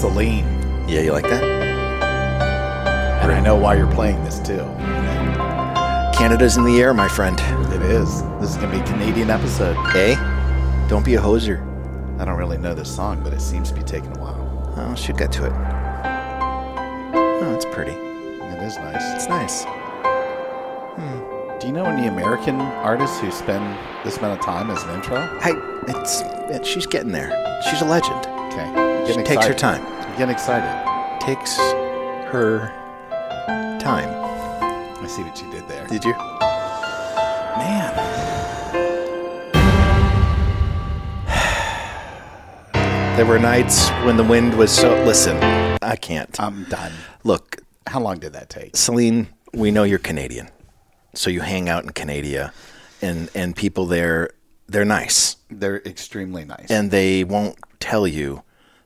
[0.00, 0.46] Celine.
[0.88, 1.42] Yeah, you like that?
[3.22, 4.64] And I know why you're playing this too.
[6.16, 7.38] Canada's in the air, my friend.
[7.70, 8.22] It is.
[8.40, 9.76] This is going to be a Canadian episode.
[9.94, 10.16] Eh?
[10.88, 11.60] Don't be a hoser.
[12.18, 14.74] I don't really know this song, but it seems to be taking a while.
[14.78, 15.52] Oh, she'll get to it.
[17.14, 17.92] Oh, it's pretty.
[17.92, 19.04] It is nice.
[19.14, 19.64] It's nice.
[21.60, 25.26] Do you know any American artists who spend this amount of time as an intro?
[25.40, 25.52] Hey,
[25.88, 27.30] it's it, she's getting there.
[27.68, 28.26] She's a legend.
[28.50, 28.89] Okay.
[29.14, 29.84] She takes her time.
[29.84, 30.70] I'm getting excited.
[31.20, 32.68] Takes her
[33.80, 34.08] time.
[35.02, 35.86] I see what you did there.
[35.88, 36.12] Did you?
[37.58, 37.90] Man.
[43.16, 44.94] There were nights when the wind was so.
[45.04, 45.36] Listen,
[45.82, 46.40] I can't.
[46.40, 46.92] I'm done.
[47.22, 48.74] Look, How long did that take?
[48.76, 50.48] Celine, we know you're Canadian,
[51.14, 52.52] so you hang out in Canada,
[53.02, 54.30] and and people there,
[54.68, 56.70] they're nice, They're extremely nice.
[56.70, 58.42] and they won't tell you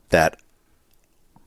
[0.09, 0.37] that.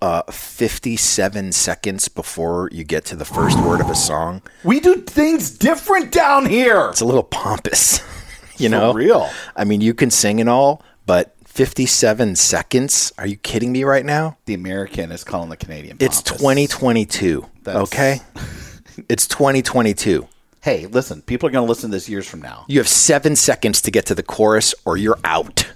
[0.01, 4.95] Uh, 57 seconds before you get to the first word of a song, we do
[5.01, 6.91] things different down here.
[6.91, 7.99] it's a little pompous.
[8.59, 9.29] you For know, real.
[9.57, 13.13] I mean, you can sing and all, but 57 seconds?
[13.19, 14.39] Are you kidding me right now?
[14.47, 15.97] The American is calling the Canadian.
[15.99, 17.45] It's 2022.
[17.65, 18.21] That's- Okay,
[19.09, 20.29] it's 2022.
[20.63, 21.23] Hey, listen.
[21.23, 22.67] People are going to listen to this years from now.
[22.69, 25.73] You have seven seconds to get to the chorus, or you're out.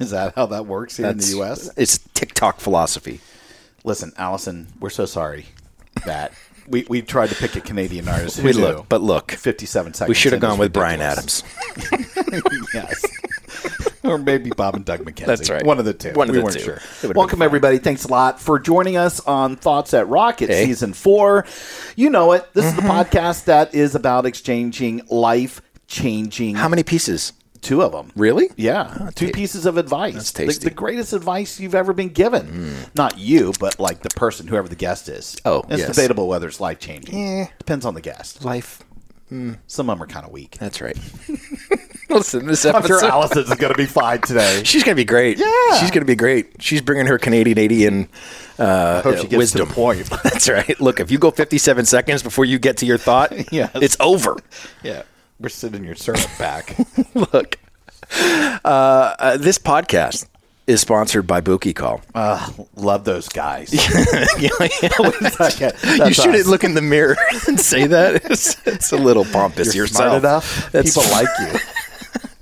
[0.04, 1.70] Is that how that works here in the U.S.?
[1.76, 3.20] It's TikTok philosophy.
[3.84, 5.46] Listen, Allison, we're so sorry
[6.06, 6.32] that
[6.66, 8.42] we, we tried to pick a Canadian artist.
[8.42, 8.60] We knew?
[8.60, 10.08] look, but look, 57 seconds.
[10.08, 11.00] we should have gone with Bryan.
[11.00, 11.42] Adams.
[12.74, 13.04] yes.
[14.04, 15.26] or maybe Bob and Doug McKenzie.
[15.26, 15.64] That's right.
[15.64, 16.12] One of the two.
[16.12, 16.78] One of we the weren't two.
[17.02, 17.12] sure.
[17.14, 17.78] Welcome, everybody.
[17.78, 20.64] Thanks a lot for joining us on Thoughts at Rocket Hey.
[20.66, 21.46] season four.
[21.96, 22.46] You know it.
[22.54, 22.76] This Mm-hmm.
[22.78, 26.54] is the podcast that is about exchanging life changing.
[26.54, 27.32] How many pieces?
[27.60, 28.10] Two of them.
[28.16, 28.48] Really?
[28.56, 30.14] Yeah, two ta- pieces of advice.
[30.14, 30.64] That's The- tasty.
[30.68, 32.74] The, greatest advice you've ever been given.
[32.94, 35.36] Not you, but like the person, whoever the guest is.
[35.44, 35.94] Oh, it's yes.
[35.94, 37.18] debatable whether it's life changing.
[37.18, 37.46] Yeah.
[37.58, 38.44] Depends on the guest.
[38.44, 38.82] Life.
[39.28, 40.56] Some of them are kind of weak.
[40.58, 40.98] That's right.
[42.10, 43.00] Listen, this I'm episode.
[43.00, 44.62] sure Allison's is going to be fine today.
[44.64, 45.38] She's gonna be great.
[45.38, 45.78] Yeah.
[45.78, 46.60] she's gonna be great.
[46.60, 48.08] She's bringing her Canadian Indian
[48.58, 49.68] uh, hope she gets to wisdom.
[49.68, 50.10] the point.
[50.24, 50.80] That's right.
[50.80, 53.70] Look, if you go 57 seconds before you get to your thought, Yes.
[53.76, 54.36] it's over.
[54.82, 55.02] Yeah,
[55.40, 56.76] we're sitting your syrup back.
[57.14, 57.58] Look,
[58.12, 60.26] uh, uh, this podcast
[60.66, 62.00] is sponsored by Booky Call.
[62.14, 63.72] uh, love those guys.
[64.38, 64.50] you
[66.04, 67.16] you shouldn't look in the mirror
[67.48, 68.24] and say that.
[68.30, 70.20] It's, it's a little pompous You're yourself.
[70.22, 70.70] smart enough.
[70.72, 71.58] That's- People like you.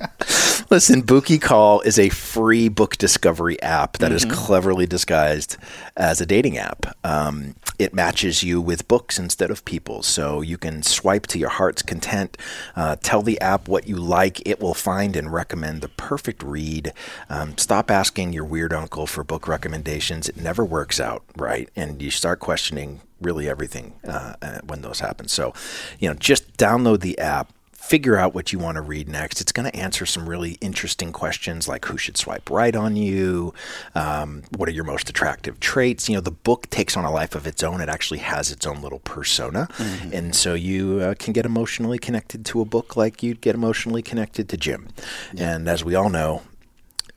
[0.70, 4.34] Listen, Booky Call is a free book discovery app that is Mm-hmm.
[4.34, 5.56] cleverly disguised
[5.96, 6.96] as a dating app.
[7.04, 11.48] Um, it matches you with books instead of people, so you can swipe to your
[11.48, 12.36] heart's content.
[12.74, 16.92] Uh, tell the app what you like; it will find and recommend the perfect read.
[17.30, 22.02] Um, stop asking your weird uncle for book recommendations; it never works out right, and
[22.02, 25.28] you start questioning really everything uh, uh, when those happen.
[25.28, 25.52] So,
[25.98, 27.52] you know, just download the app
[27.88, 29.40] figure out what you want to read next.
[29.40, 33.54] It's going to answer some really interesting questions like who should swipe right on you,
[33.94, 36.08] um, what are your most attractive traits.
[36.08, 37.80] You know, the book takes on a life of its own.
[37.80, 39.68] It actually has its own little persona,
[40.12, 44.02] and so you uh, can get emotionally connected to a book like you'd get emotionally
[44.02, 44.88] connected to Jim.
[45.36, 46.42] And as we all know,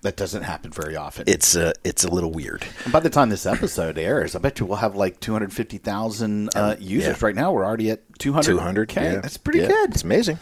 [0.04, 1.26] That doesn't happen very often.
[1.28, 2.66] it's a it's a little weird.
[2.86, 6.76] And by the time this episode airs, I bet you we'll have like 250,000 uh,
[6.80, 7.20] users.
[7.20, 7.26] yeah.
[7.26, 8.46] Right now, we're already at 200.
[8.46, 8.92] 200.
[8.92, 9.20] Okay, yeah.
[9.22, 9.92] that's pretty Yeah, good.
[9.94, 10.40] It's amazing.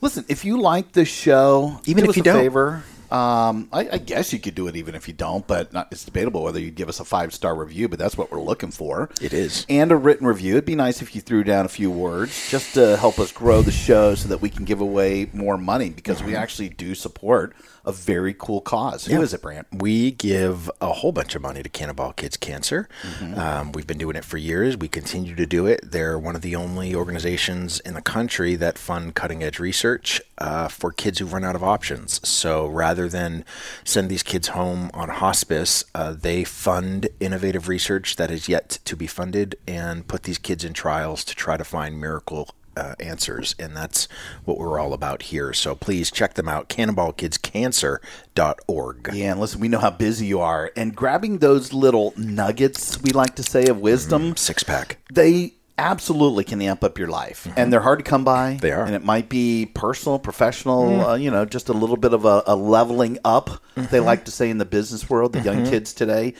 [0.00, 2.40] Listen, if you like the show, Even do if us you a don't.
[2.40, 2.82] favor.
[3.10, 6.04] Um, I, I guess you could do it even if you don't, but not, it's
[6.04, 7.88] debatable whether you'd give us a five star review.
[7.88, 9.10] But that's what we're looking for.
[9.20, 9.66] It is.
[9.68, 10.52] and a written review.
[10.52, 13.62] It'd be nice if you threw down a few words just to help us grow
[13.62, 17.52] the show, so that we can give away more money because we actually do support
[17.84, 19.06] a very cool cause.
[19.06, 19.66] Who is it, Brant?
[19.72, 22.88] We give a whole bunch of money to Cannonball Kids Cancer.
[23.36, 24.76] Um, we've been doing it for years.
[24.76, 25.80] We continue to do it.
[25.90, 30.68] They're one of the only organizations in the country that fund cutting edge research uh,
[30.68, 32.26] for kids who've run out of options.
[32.26, 33.44] So rather than
[33.84, 38.96] send these kids home on hospice, uh, they fund innovative research that is yet to
[38.96, 43.54] be funded and put these kids in trials to try to find miracle uh, answers,
[43.58, 44.06] and that's
[44.44, 45.52] what we're all about here.
[45.52, 49.10] So please check them out, cannonballkidscancer.org.
[49.12, 53.10] Yeah, and listen, we know how busy you are, and grabbing those little nuggets we
[53.12, 54.98] like to say of wisdom, Six pack.
[55.12, 58.50] they absolutely can amp up your life, and they're hard to come by.
[58.52, 58.58] Mm-hmm.
[58.60, 58.84] They are.
[58.84, 61.00] and it might be personal, professional.
[61.06, 63.50] Uh, you know, just a little bit of a, a leveling up.
[63.74, 64.04] They Mm-hmm.
[64.04, 66.34] like to say in the business world, the young kids today.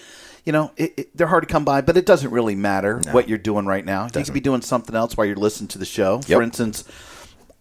[0.45, 3.29] You know, it, it, they're hard to come by, but it doesn't really matter what
[3.29, 4.05] you're doing right now.
[4.15, 6.21] You could be doing something else while you're listening to the show.
[6.21, 6.85] For instance,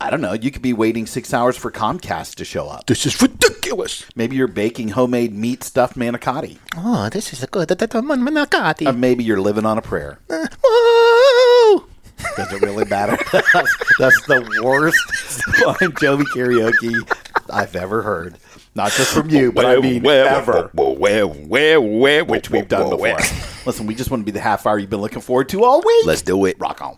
[0.01, 0.31] I don't know.
[0.31, 2.85] You could be waiting six hours for Comcast to show up.
[2.85, 4.05] This is ridiculous.
[4.15, 6.57] Maybe you're baking homemade meat stuffed manicotti.
[6.77, 8.87] Oh, this is a good manicotti.
[8.87, 10.19] Or maybe you're living on a prayer.
[10.29, 11.85] Uh, whoa!
[12.37, 13.17] Does it really matter?
[13.31, 14.97] that's, that's the worst
[15.63, 16.93] Bon Jovi karaoke
[17.49, 18.37] I've ever heard.
[18.79, 20.71] Not just from you, but I mean ever.
[22.29, 23.17] Which we've done before.
[23.65, 25.81] Listen, we just want to be the half hour you've been looking forward to all
[25.85, 26.05] week.
[26.05, 26.55] Let's do it.
[26.59, 26.97] rock on.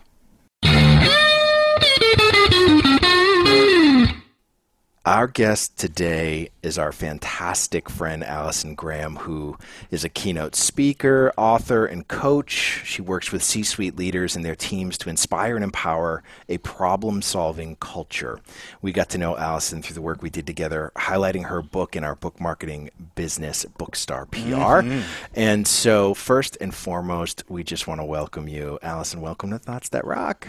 [5.04, 9.58] Our guest today is our fantastic friend Allison Graham, who
[9.90, 12.82] is a keynote speaker, author, and coach.
[12.84, 17.20] She works with C suite leaders and their teams to inspire and empower a problem
[17.20, 18.38] solving culture.
[18.80, 22.04] We got to know Allison through the work we did together, highlighting her book in
[22.04, 24.86] our book marketing business, Bookstar PR.
[24.86, 25.00] Mm-hmm.
[25.34, 28.78] And so, first and foremost, we just want to welcome you.
[28.82, 30.46] Allison, welcome to Thoughts That Rock.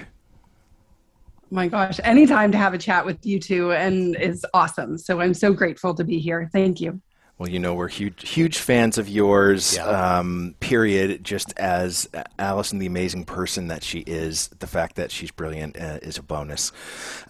[1.54, 4.98] My gosh, anytime to have a chat with you two and is awesome.
[4.98, 6.50] So I'm so grateful to be here.
[6.52, 7.00] Thank you.
[7.40, 9.86] Well, you know, we're huge, huge fans of yours, Yeah.
[9.86, 11.24] um, period.
[11.24, 12.08] Just as
[12.38, 16.24] Allison, the amazing person that she is, the fact that she's brilliant uh, is a
[16.24, 16.72] bonus.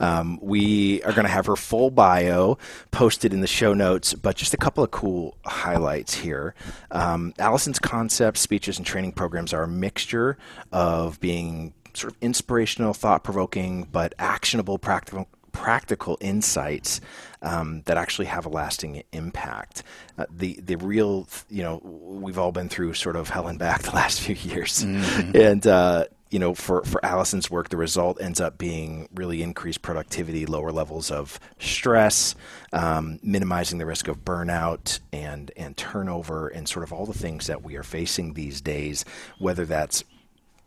[0.01, 2.57] Um, we are going to have her full bio
[2.91, 6.53] posted in the show notes, but just a couple of cool highlights here.
[6.91, 10.37] Um, Allison's concepts, speeches, and training programs are a mixture
[10.73, 16.99] of being sort of inspirational, thought provoking, but actionable, practical practical insights
[17.43, 19.83] um, that actually have a lasting impact.
[20.17, 23.83] Uh, the the real, you know, we've all been through sort of hell and back
[23.83, 28.41] the last few years, and uh, you know, for for Allison's work, the result ends
[28.41, 32.33] up being really increased productivity, lower levels of stress,
[32.73, 37.45] um, minimizing the risk of burnout and and turnover, and sort of all the things
[37.47, 39.05] that we are facing these days,
[39.37, 40.03] whether that's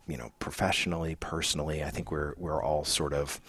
[0.07, 3.41] you know, professionally, personally, I think we're we're all sort of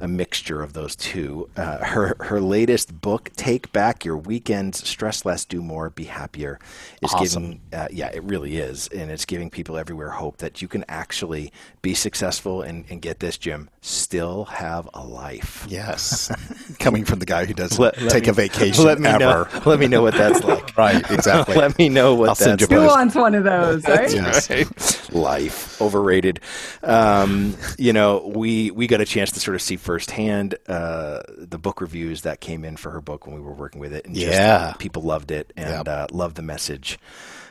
[0.00, 1.48] a mixture of those two.
[1.56, 6.58] Uh, her her latest book, "Take Back Your Weekends: Stress Less, Do More, Be Happier,"
[7.02, 10.68] is giving uh, yeah, it really is, and it's giving people everywhere hope that you
[10.68, 11.52] can actually
[11.82, 15.66] be successful and, and get this, Jim, still have a life.
[15.68, 16.30] Yes.
[16.78, 19.18] Coming from the guy who doesn't Let- let take me- a vacation Let me ever.
[19.20, 19.48] know.
[19.66, 20.60] Let me know what that's like.
[20.76, 21.56] Right, exactly.
[21.56, 24.10] let me know what I'll that's you Who wants one of those, right?
[24.12, 25.10] Yes.
[25.12, 26.40] life overrated
[26.82, 31.58] um, you know we we got a chance to sort of see firsthand uh, the
[31.58, 34.14] book reviews that came in for her book when we were working with it and
[34.14, 34.72] just, Yeah.
[34.78, 35.88] people loved it and Yep.
[35.88, 36.96] uh, loved the message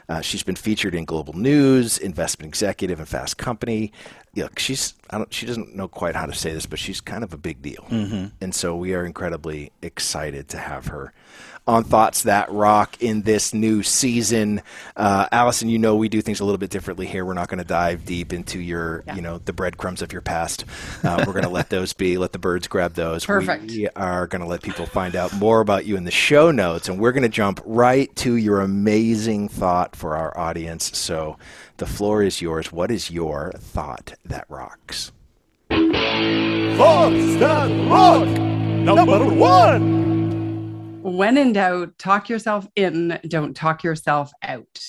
[0.07, 3.91] uh, she's been featured in Global News, Investment Executive, and Fast Company.
[4.35, 7.23] Look, she's I don't, she doesn't know quite how to say this, but she's kind
[7.23, 8.27] of a big deal, mm-hmm.
[8.41, 11.13] and so we are incredibly excited to have her
[11.69, 14.63] on Thoughts That Rock in this new season.
[14.95, 17.23] Uh, Allison, you know we do things a little bit differently here.
[17.23, 20.65] We're not going to dive deep into your, you know, the breadcrumbs of your past.
[21.03, 22.17] Uh, we're going to let those be.
[22.17, 23.23] Let the birds grab those.
[23.23, 23.69] Perfect.
[23.69, 26.89] We are going to let people find out more about you in the show notes,
[26.89, 30.97] and we're going to jump right to your amazing thought for our audience.
[30.97, 31.37] So
[31.79, 32.71] the floor is yours.
[32.71, 35.11] What is your thought that rocks?
[35.69, 38.27] Thoughts that rock.
[38.27, 41.01] Number one.
[41.01, 44.85] When in doubt, talk yourself in, don't talk yourself out.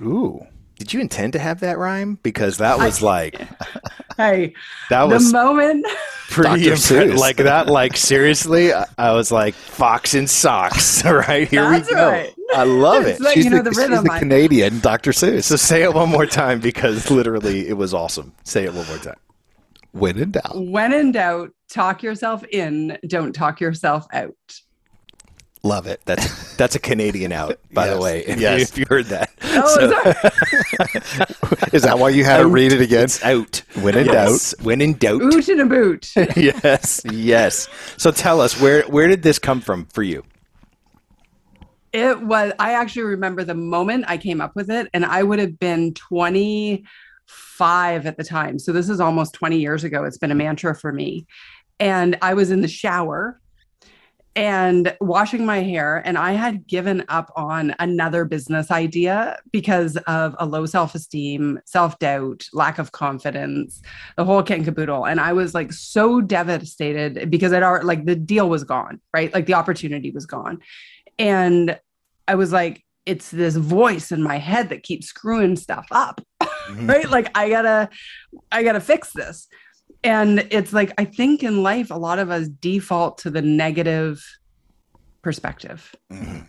[0.00, 0.40] Ooh.
[0.78, 2.18] Did you intend to have that rhyme?
[2.22, 3.40] Because that was like
[4.16, 4.54] Hey,
[4.90, 5.86] that was the moment
[6.28, 6.74] pretty Dr.
[6.76, 7.16] impre- Seuss.
[7.18, 7.66] like that.
[7.68, 11.04] Like seriously, I, I was like fox in socks.
[11.04, 12.08] right here That's we go.
[12.10, 12.34] right.
[12.54, 13.20] I love it.
[13.20, 14.04] Like, She's you know, the, the she's rhythm.
[14.04, 15.10] the I- Canadian Dr.
[15.12, 15.44] Seuss.
[15.44, 18.34] So say it one more time because literally it was awesome.
[18.44, 19.18] Say it one more time.
[19.92, 20.56] when in doubt.
[20.56, 24.34] when in doubt, talk yourself in, don't talk yourself out.
[25.64, 26.00] Love it.
[26.04, 28.20] That's that's a Canadian out, by the way.
[28.24, 28.58] If, Yes.
[28.58, 30.14] you, if you heard that, Oh, So- sorry.
[31.72, 33.04] Is that why you had to read it again?
[33.04, 33.62] it's out.
[33.82, 34.54] When in Yes.
[34.62, 35.20] When in doubt.
[35.20, 36.12] Oot in a boot.
[36.36, 37.68] yes, yes.
[37.96, 40.24] So tell us where where did this come from for you?
[41.92, 45.38] It was, I actually remember the moment I came up with it, and I would
[45.38, 48.58] have been 25 at the time.
[48.58, 50.04] So this is almost 20 years ago.
[50.04, 51.26] It's been a mantra for me.
[51.80, 53.40] And I was in the shower
[54.38, 56.00] and washing my hair.
[56.06, 61.58] And I had given up on another business idea because of a low self esteem,
[61.64, 63.82] self doubt, lack of confidence,
[64.16, 65.06] the whole kit and caboodle.
[65.06, 69.34] And I was like so devastated because it already, like the deal was gone, right?
[69.34, 70.60] Like the opportunity was gone.
[71.18, 71.76] And
[72.28, 76.86] I was like, it's this voice in my head that keeps screwing stuff up, mm-hmm.
[76.86, 77.10] right?
[77.10, 77.88] Like I gotta,
[78.52, 79.48] I gotta fix this
[80.04, 84.24] and it's like i think in life a lot of us default to the negative
[85.22, 85.94] perspective.
[86.12, 86.40] Mm-hmm.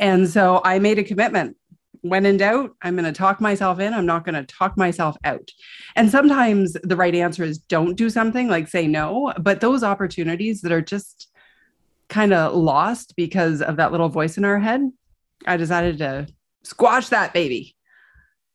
[0.00, 1.56] and so i made a commitment.
[2.02, 5.16] When in doubt i'm going to talk myself in i'm not going to talk myself
[5.24, 5.50] out.
[5.96, 10.60] And sometimes the right answer is don't do something like say no but those opportunities
[10.62, 11.30] that are just
[12.08, 14.80] kind of lost because of that little voice in our head
[15.46, 16.26] i decided to
[16.62, 17.74] squash that baby.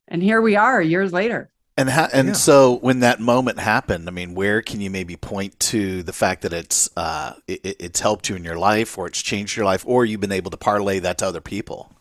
[0.08, 2.34] And here we are years later and ha- and yeah.
[2.34, 6.44] so when that moment happened, I mean, where can you maybe point to the fact
[6.44, 9.84] that it's uh, it, it's helped you in your life, or it's changed your life,
[9.88, 11.92] or you've been able to parlay that to other people?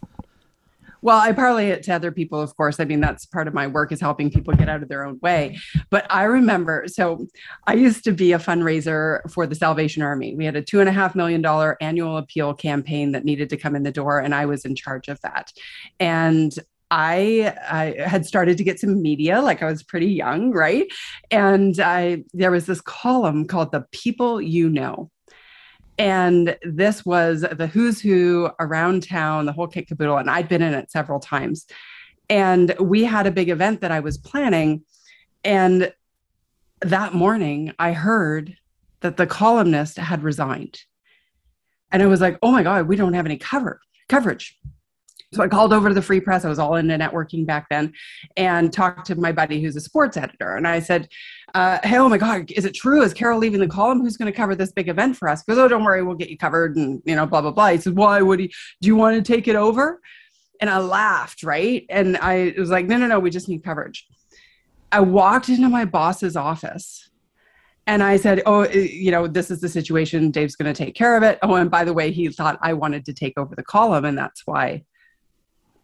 [1.05, 2.79] Well, I parlay it to other people, of course.
[2.79, 5.19] I mean, that's part of my work is helping people get out of their own
[5.21, 5.59] way.
[5.91, 7.27] But I remember, so
[7.67, 10.37] I used to be a fundraiser for the Salvation Army.
[10.37, 13.57] We had a two and a half million dollar annual appeal campaign that needed to
[13.57, 15.53] come in the door, and I was in charge of that.
[15.99, 16.57] And
[16.95, 20.87] I, I had started to get some media, like I was pretty young, right?
[21.31, 25.11] And I there was this column called "The People You Know,"
[25.97, 30.61] and this was the who's who around town, the whole kit caboodle, and I'd been
[30.61, 31.67] in it several times.
[32.29, 34.83] And we had a big event that I was planning,
[35.45, 35.95] and
[36.83, 38.55] that morning I heard
[39.01, 40.79] that the columnist had resigned,
[41.91, 43.81] and I was like, "Oh my god, we don't have any cover
[44.11, 44.59] coverage."
[45.33, 46.45] So I called over to the Free Press.
[46.45, 47.93] I was all into networking back then,
[48.37, 50.57] and talked to my buddy who's a sports editor.
[50.57, 51.09] And I said,
[51.55, 53.03] uh, "Hey, oh my God, is it true?
[53.03, 54.01] Is Carol leaving the column?
[54.01, 56.31] Who's going to cover this big event for us?" Goes, "Oh, don't worry, we'll get
[56.31, 57.69] you covered." And you know, blah blah blah.
[57.69, 58.53] He said, "Why would he?
[58.81, 60.01] Do you want to take it over?"
[60.61, 61.85] And I laughed, right?
[61.89, 64.07] And I was like, "No, no, no, we just need coverage."
[64.91, 67.09] I walked into my boss's office
[67.87, 70.31] and I said, Oh, you know, this is the situation.
[70.31, 71.39] Dave's going to take care of it.
[71.43, 74.17] Oh, and by the way, he thought I wanted to take over the column, and
[74.17, 74.85] that's why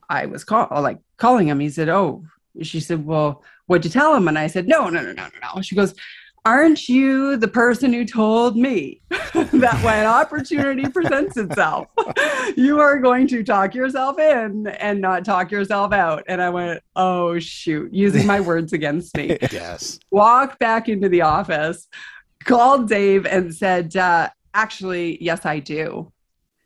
[0.09, 1.61] I was call, like calling him.
[1.61, 2.25] He said, "Oh,"
[2.63, 5.55] she said, "Well, what'd you tell him?" And I said, "No, no, no, no, no,
[5.55, 5.95] no." She goes,
[6.45, 11.89] "Aren't you the person who told me that when opportunity presents itself,
[12.57, 16.83] you are going to talk yourself in and not talk yourself out?" And I went,
[16.97, 19.37] "Oh shoot!" Using my words against me.
[19.51, 20.01] yes.
[20.11, 21.87] Walked back into the office,
[22.45, 26.13] called Dave, and said, uh, "Actually, yes, I do."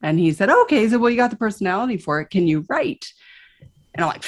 [0.02, 2.30] And he said, okay, so well, you got the personality for it.
[2.30, 3.12] Can you write?
[3.94, 4.24] And I'm like,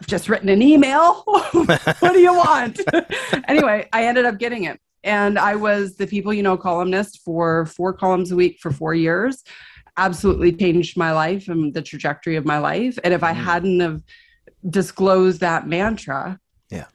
[0.00, 1.22] I've just written an email.
[1.52, 2.80] what do you want?
[3.48, 4.80] anyway, I ended up getting it.
[5.02, 8.94] And I was the People You Know columnist for four columns a week for four
[8.94, 9.44] years.
[9.96, 12.98] Absolutely changed my life and the trajectory of my life.
[13.04, 13.36] And if I mm.
[13.36, 14.02] hadn't have
[14.68, 16.86] disclosed that mantra, yeah,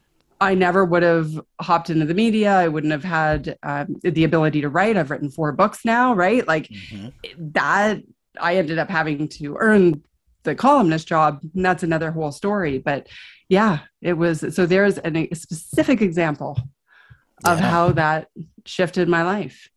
[0.42, 2.52] I never would have hopped into the media.
[2.54, 4.98] I wouldn't have had um, the ability to write.
[4.98, 6.46] I've written four books now, right?
[6.48, 7.10] Like mm-hmm.
[7.54, 8.00] that,
[8.40, 10.02] I ended up having to earn
[10.44, 13.08] the columnist job and that's another whole story but
[13.50, 16.58] yeah it was so there's an, a specific example
[17.46, 17.70] of yeah.
[17.70, 18.28] how that
[18.66, 19.70] shifted my life.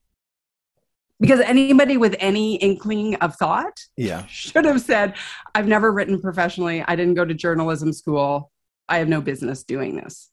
[1.20, 4.26] Because anybody with any inkling of thought yeah.
[4.26, 5.14] should have said
[5.54, 6.84] i've never written professionally.
[6.86, 8.50] I didn't go to journalism school.
[8.88, 10.30] I have no business doing this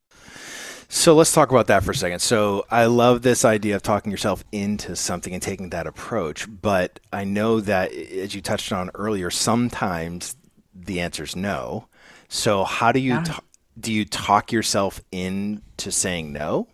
[0.91, 2.19] so let's talk about that for a second.
[2.19, 6.99] So I love this idea of talking yourself into something and taking that approach, but
[7.13, 10.35] I know that as you touched on earlier, sometimes
[10.73, 11.87] the answer is no.
[12.27, 13.23] So how do you yeah.
[13.23, 13.33] t-
[13.79, 16.67] do you talk yourself into saying no?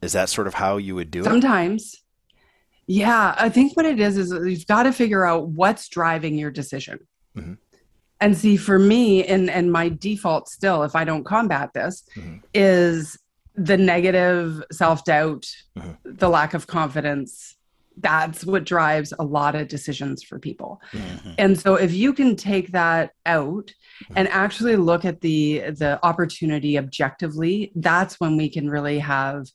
[0.00, 1.42] Is that sort of how you would do sometimes.
[1.42, 1.44] it?
[1.48, 2.04] Sometimes.
[2.86, 6.50] Yeah, I think what it is is you've got to figure out what's driving your
[6.50, 7.00] decision.
[7.36, 7.54] Mm-hmm.
[8.20, 12.38] And see, for me, and and my default still, if I don't combat this, mm-hmm.
[12.52, 13.16] is
[13.60, 15.92] the negative self doubt, mm-hmm.
[16.04, 17.56] the lack of confidence,
[17.98, 20.80] that's what drives a lot of decisions for people.
[20.92, 21.32] Mm-hmm.
[21.36, 23.66] And so if you can take that out
[24.04, 24.14] mm-hmm.
[24.16, 29.48] and actually look at the the opportunity objectively, that's when we can really have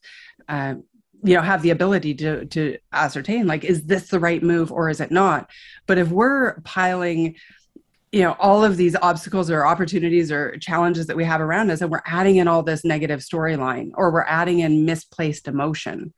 [0.48, 0.84] um,
[1.24, 4.90] you know have the ability to to ascertain like is this the right move or
[4.90, 5.50] is it not
[5.86, 7.34] but if we're piling
[8.16, 11.82] you know all of these obstacles or opportunities or challenges that we have around us
[11.82, 16.14] and we're adding in all this negative storyline or we're adding in misplaced emotion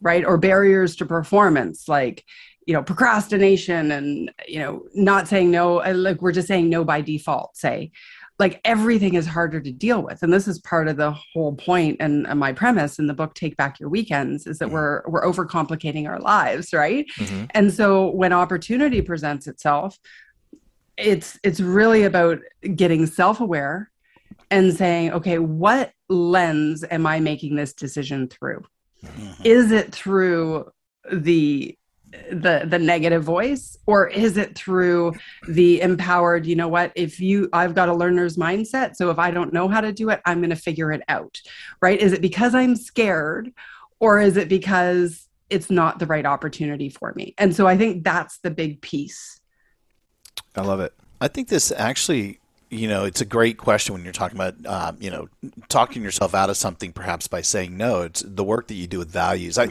[0.00, 2.24] right or barriers to performance like
[2.66, 6.84] you know procrastination and you know not saying no uh, like we're just saying no
[6.84, 7.90] by default say
[8.38, 11.96] like everything is harder to deal with and this is part of the whole point
[11.98, 14.74] and, and my premise in the book take back your weekends is that mm-hmm.
[14.74, 17.46] we're we're overcomplicating our lives right mm-hmm.
[17.50, 19.98] and so when opportunity presents itself
[20.96, 22.38] it's it's really about
[22.74, 23.90] getting self-aware
[24.50, 28.62] and saying okay what lens am i making this decision through?
[29.04, 29.42] Mm-hmm.
[29.44, 30.70] is it through
[31.12, 31.76] the
[32.30, 35.12] the the negative voice or is it through
[35.48, 39.30] the empowered you know what if you i've got a learner's mindset so if i
[39.30, 41.38] don't know how to do it i'm going to figure it out
[41.82, 42.00] right?
[42.00, 43.52] Is it because i'm scared
[44.00, 47.34] or is it because it's not the right opportunity for me?
[47.38, 49.40] And so i think that's the big piece
[50.56, 52.38] i love it i think this actually
[52.70, 55.28] you know it's a great question when you're talking about um, you know
[55.68, 58.98] talking yourself out of something perhaps by saying no it's the work that you do
[58.98, 59.68] with values i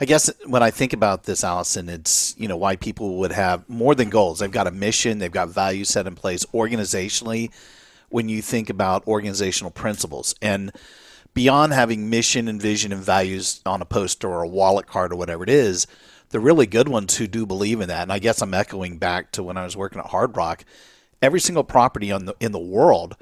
[0.00, 3.68] I guess when I think about this, Allison, it's you know why people would have
[3.68, 4.38] more than goals.
[4.38, 7.50] They've got a mission, they've got values set in place organizationally.
[8.08, 10.72] When you think about organizational principles and
[11.34, 15.16] beyond having mission and vision and values on a poster or a wallet card or
[15.16, 15.86] whatever it is,
[16.30, 18.02] the really good ones who do believe in that.
[18.02, 20.64] And I guess I'm echoing back to when I was working at Hard Rock.
[21.20, 23.16] Every single property on the in the world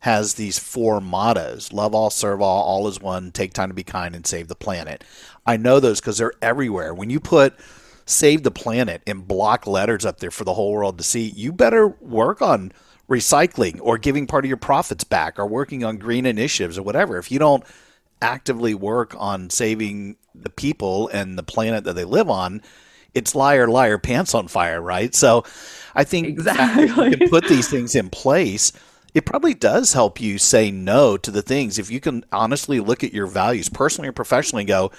[0.00, 3.84] has these four mottos love all, serve all, all is one, take time to be
[3.84, 5.04] kind, and save the planet.
[5.46, 6.94] I know those because they're everywhere.
[6.94, 7.54] When you put
[8.04, 11.52] save the planet in block letters up there for the whole world to see, you
[11.52, 12.72] better work on
[13.08, 17.18] recycling or giving part of your profits back or working on green initiatives or whatever.
[17.18, 17.64] If you don't
[18.22, 22.62] actively work on saving the people and the planet that they live on,
[23.12, 25.14] it's liar, liar, pants on fire, right?
[25.14, 25.44] So
[25.94, 26.86] I think exactly.
[26.86, 28.72] you can put these things in place
[29.14, 33.04] it probably does help you say no to the things if you can honestly look
[33.04, 34.90] at your values personally or professionally and go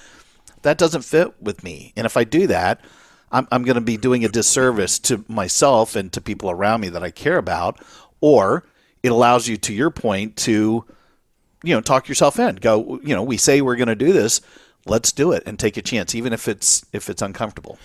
[0.61, 2.81] that doesn't fit with me and if i do that
[3.31, 6.89] i'm, I'm going to be doing a disservice to myself and to people around me
[6.89, 7.83] that i care about
[8.21, 8.65] or
[9.01, 10.85] it allows you to your point to
[11.63, 14.41] you know talk yourself in go you know we say we're going to do this
[14.85, 17.77] let's do it and take a chance even if it's if it's uncomfortable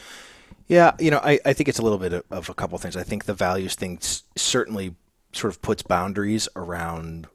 [0.67, 2.83] yeah you know i, I think it's a little bit of, of a couple of
[2.83, 3.99] things i think the values thing
[4.37, 4.95] certainly
[5.33, 7.29] sort of puts boundaries around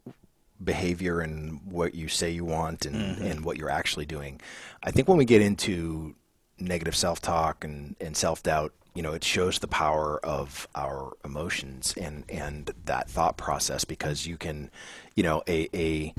[0.64, 3.24] behavior and what you say you want and, mm-hmm.
[3.24, 4.40] and what you're actually doing.
[4.84, 6.16] I think when we get into
[6.60, 11.14] negative self talk and, and self doubt, you know, it shows the power of our
[11.26, 14.70] emotions and, and that thought process because you can,
[15.16, 16.14] you know, a, a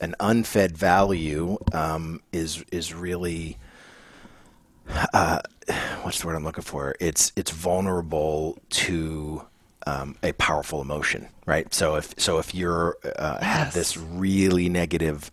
[0.00, 3.58] an unfed value um, is is really
[5.14, 5.40] uh,
[6.02, 6.96] what's the word I'm looking for?
[7.00, 9.42] It's it's vulnerable to
[9.86, 11.72] um, a powerful emotion, right?
[11.72, 13.42] So if so, if you're uh, yes.
[13.42, 15.30] have this really negative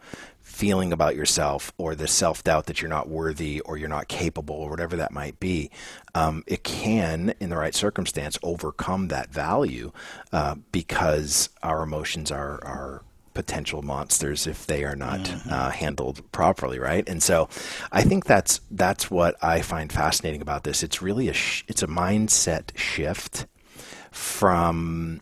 [0.57, 4.55] feeling about yourself or the self doubt that you're not worthy or you're not capable
[4.55, 5.69] or whatever that might be,
[6.15, 9.91] um, it can, in the right circumstance, overcome that value
[10.33, 13.03] uh, because our emotions are are
[13.35, 15.53] potential monsters if they are not mm-hmm.
[15.53, 17.07] uh, handled properly, right?
[17.07, 17.49] And so,
[17.91, 20.81] I think that's that's what I find fascinating about this.
[20.81, 23.45] It's really a sh- it's a mindset shift
[24.09, 25.21] from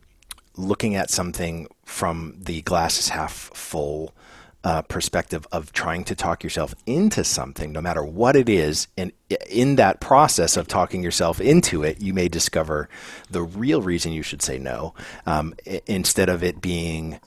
[0.55, 4.13] looking at something from the glass is half full
[4.65, 8.87] uh, perspective of trying to talk yourself into something, no matter what it is.
[8.97, 9.11] And
[9.47, 12.89] in that process of talking yourself into it, you may discover
[13.29, 14.95] the real reason you should say no
[15.27, 15.53] um,
[15.85, 17.19] instead of it being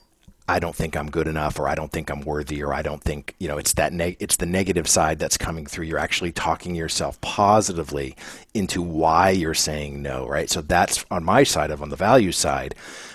[0.49, 3.03] I don't think I'm good enough, or I don't think I'm worthy, or I don't
[3.03, 5.85] think you know it's that it's the negative side that's coming through.
[5.85, 8.15] You're actually talking yourself positively
[8.55, 10.49] into why you're saying no, right?
[10.49, 12.73] So that's on my side of on the value side.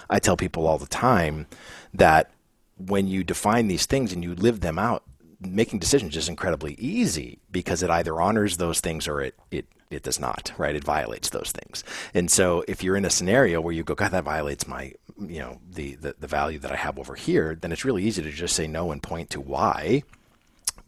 [0.09, 1.49] I tell people all the time
[1.93, 2.31] that
[2.77, 5.05] when you define these things and you live them out,
[5.41, 10.03] making decisions is incredibly easy because it either honors those things or it it it
[10.03, 10.75] does not, right?
[10.75, 11.85] It violates those things.
[12.13, 15.39] And so if you're in a scenario where you go, God, that violates my, you
[15.39, 18.31] know, the, the, the value that I have over here, then it's really easy to
[18.31, 20.03] just say no and point to why.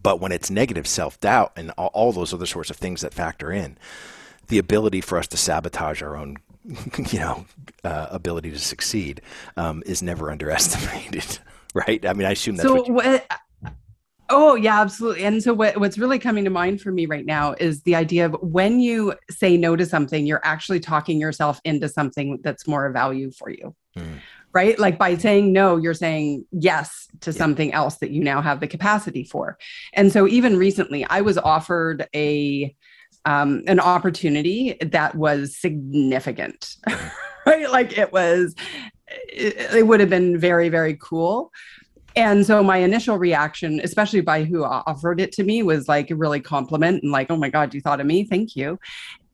[0.02, 3.14] But when it's negative self doubt and all, all, those other sorts of things that
[3.14, 3.76] factor in,
[4.48, 6.36] the ability for us to sabotage our own,
[7.10, 7.46] you know,
[7.84, 9.20] uh, ability to succeed
[9.56, 11.38] um, is never underestimated,
[11.74, 12.04] right?
[12.04, 13.26] I mean, I assume that's so what, you- what
[14.28, 15.24] Oh, yeah, absolutely.
[15.24, 18.26] And so what, what's really coming to mind for me right now is the idea
[18.26, 22.86] of when you say no to something, you're actually talking yourself into something that's more
[22.86, 23.74] of value for you.
[23.96, 24.18] Mm.
[24.52, 24.78] Right?
[24.78, 27.36] Like by saying no, you're saying yes to yeah.
[27.36, 29.58] something else that you now have the capacity for.
[29.92, 32.74] And so even recently, I was offered a
[33.26, 36.76] um, an opportunity that was significant.
[37.46, 37.70] right?
[37.70, 38.54] Like it was
[39.08, 41.52] it, it would have been very, very cool
[42.16, 46.16] and so my initial reaction, especially by who offered it to me, was like a
[46.16, 48.24] really compliment and like, oh my God, you thought of me.
[48.24, 48.78] Thank you.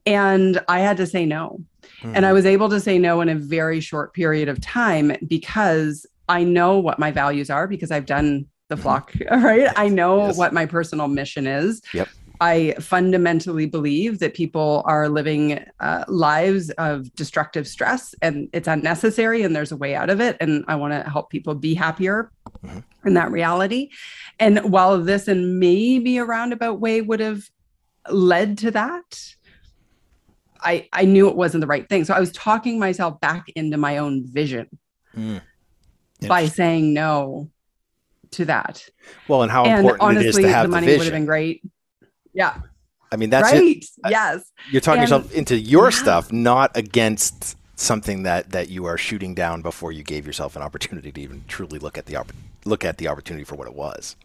[0.04, 1.60] And I had to say no.
[2.00, 2.16] Mm-hmm.
[2.16, 6.04] And I was able to say no in a very short period of time because
[6.28, 8.82] I know what my values are because I've done the mm-hmm.
[8.82, 9.68] flock, right?
[9.76, 10.36] I know yes.
[10.36, 11.82] what my personal mission is.
[11.94, 12.08] Yep.
[12.42, 19.44] I fundamentally believe that people are living uh, lives of destructive stress and it's unnecessary
[19.44, 20.38] and there's a way out of it.
[20.40, 22.32] And I want to help people be happier
[22.64, 22.80] mm-hmm.
[23.06, 23.90] in that reality.
[24.40, 27.48] And while this in maybe a roundabout way would have
[28.10, 29.20] led to that,
[30.60, 32.04] I, I knew it wasn't the right thing.
[32.04, 34.66] So I was talking myself back into my own vision
[35.16, 35.40] mm.
[36.26, 37.52] by saying no
[38.32, 38.84] to that.
[39.28, 41.12] Well, and how and important honestly, it is to have the money the would have
[41.12, 41.62] been great.
[42.32, 42.60] Yeah.
[43.10, 43.76] I mean, that's right.
[43.76, 43.86] It.
[44.08, 44.50] Yes.
[44.70, 45.90] You're talking and, yourself into your yeah.
[45.90, 50.62] stuff, not against something that that you are shooting down before you gave yourself an
[50.62, 52.32] opportunity to even truly look at the op-
[52.64, 54.16] look at the opportunity for what it was.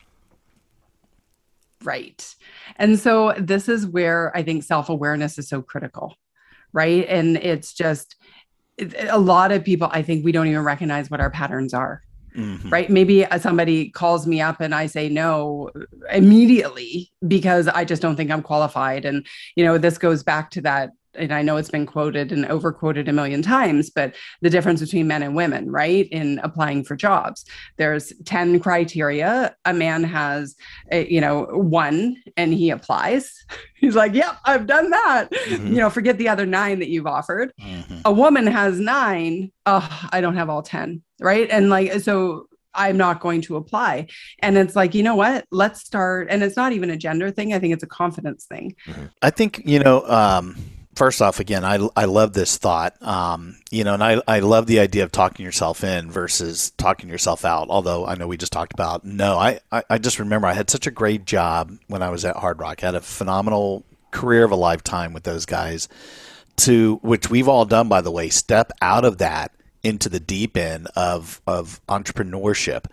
[1.84, 2.36] Right.
[2.78, 6.16] And so this is where I think self-awareness is so critical.
[6.74, 7.06] Right?
[7.08, 8.16] And it's just
[9.10, 12.04] a lot of people I think we don't even recognize what our patterns are.
[12.38, 12.70] Mm-hmm.
[12.70, 12.90] Right.
[12.90, 15.72] Maybe somebody calls me up and I say no
[16.12, 19.06] immediately because I just don't think I'm qualified.
[19.06, 22.46] And, you know, this goes back to that and I know it's been quoted and
[22.46, 26.96] overquoted a million times, but the difference between men and women, right, in applying for
[26.96, 27.46] jobs.
[27.78, 29.56] There's 10 criteria.
[29.66, 30.56] A man has,
[30.92, 33.34] a, you know, one and he applies.
[33.76, 35.32] He's like, yep, I've done that.
[35.32, 35.68] Mm-hmm.
[35.68, 37.54] You know, forget the other nine that you've offered.
[37.62, 38.00] Mm-hmm.
[38.06, 39.52] A woman has nine.
[39.66, 44.08] Oh, I don't have all 10 right and like so I'm not going to apply.
[44.40, 45.46] And it's like, you know what?
[45.52, 46.28] Let's start.
[46.30, 47.54] And it's not even a gender thing.
[47.54, 48.76] I think it's a confidence thing.
[48.86, 49.06] Mm-hmm.
[49.22, 50.56] I think, you know, um,
[50.98, 53.02] first off, again, I, I love this thought.
[53.02, 57.10] Um, you know, and I, I love the idea of talking yourself in versus talking
[57.10, 57.68] yourself out.
[57.70, 60.70] Although I know we just talked about no, I, I, I just remember I had
[60.70, 62.84] such a great job when I was at Hard Rock.
[62.84, 65.88] I had a phenomenal career of a lifetime with those guys
[66.58, 69.52] to which we've all done, by the way, step out of that
[69.84, 72.86] into the deep end of of entrepreneurship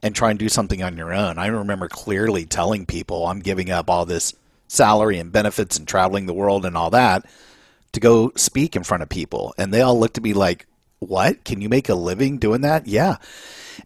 [0.00, 1.38] and try and do something on your own.
[1.38, 4.32] I remember clearly telling people I'm giving up all this
[4.68, 7.26] salary and benefits and traveling the world and all that
[7.92, 9.54] to go speak in front of people.
[9.58, 10.66] And they all looked at me like,
[10.98, 11.44] "What?
[11.44, 13.16] Can you make a living doing that?" Yeah.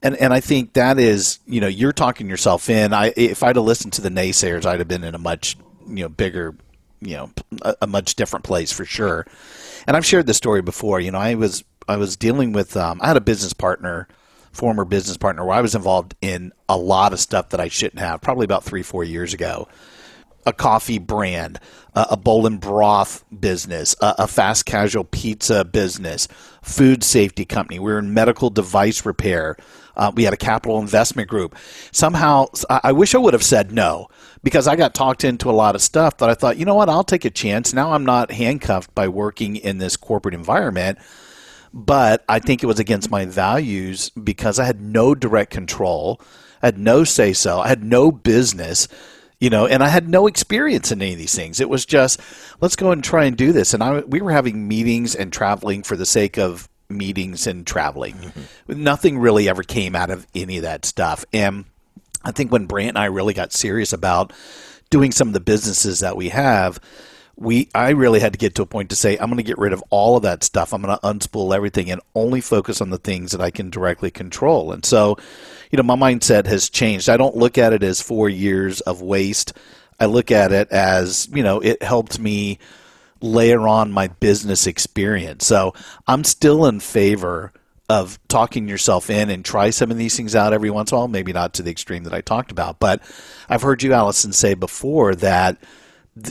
[0.02, 2.92] And and I think that is, you know, you're talking yourself in.
[2.92, 6.02] I if I'd have listened to the naysayers, I'd have been in a much, you
[6.04, 6.56] know, bigger,
[7.00, 7.30] you know,
[7.62, 9.26] a, a much different place for sure.
[9.86, 11.00] And I've shared this story before.
[11.00, 14.08] You know, I was I was dealing with um, I had a business partner,
[14.52, 18.00] former business partner, where I was involved in a lot of stuff that I shouldn't
[18.00, 18.20] have.
[18.20, 19.68] Probably about three four years ago,
[20.46, 21.58] a coffee brand,
[21.94, 26.28] uh, a bowl and broth business, a, a fast casual pizza business,
[26.62, 27.78] food safety company.
[27.78, 29.56] We were in medical device repair.
[29.96, 31.54] Uh, we had a capital investment group.
[31.90, 34.08] Somehow, I wish I would have said no
[34.42, 36.88] because I got talked into a lot of stuff that I thought, you know what,
[36.88, 37.74] I'll take a chance.
[37.74, 40.98] Now I'm not handcuffed by working in this corporate environment
[41.72, 46.20] but I think it was against my values because I had no direct control,
[46.62, 48.88] I had no say so, I had no business,
[49.42, 51.58] you know, and I had no experience in any of these things.
[51.58, 52.20] It was just
[52.60, 55.82] let's go and try and do this, and I we were having meetings and traveling
[55.82, 58.14] for the sake of meetings and traveling.
[58.14, 58.84] Mm-hmm.
[58.84, 61.64] Nothing really ever came out of any of that stuff, and
[62.22, 64.32] I think when Brant and I really got serious about
[64.90, 66.78] doing some of the businesses that we have
[67.36, 69.58] we I really had to get to a point to say I'm going to get
[69.58, 70.72] rid of all of that stuff.
[70.72, 74.10] I'm going to unspool everything and only focus on the things that I can directly
[74.10, 74.72] control.
[74.72, 75.16] And so,
[75.70, 77.08] you know, my mindset has changed.
[77.08, 79.54] I don't look at it as 4 years of waste.
[79.98, 82.58] I look at it as, you know, it helped me
[83.20, 85.46] layer on my business experience.
[85.46, 85.74] So,
[86.06, 87.52] I'm still in favor
[87.88, 90.98] of talking yourself in and try some of these things out every once in a
[90.98, 92.78] while, maybe not to the extreme that I talked about.
[92.78, 93.02] But
[93.48, 95.58] I've heard you, Allison, say before that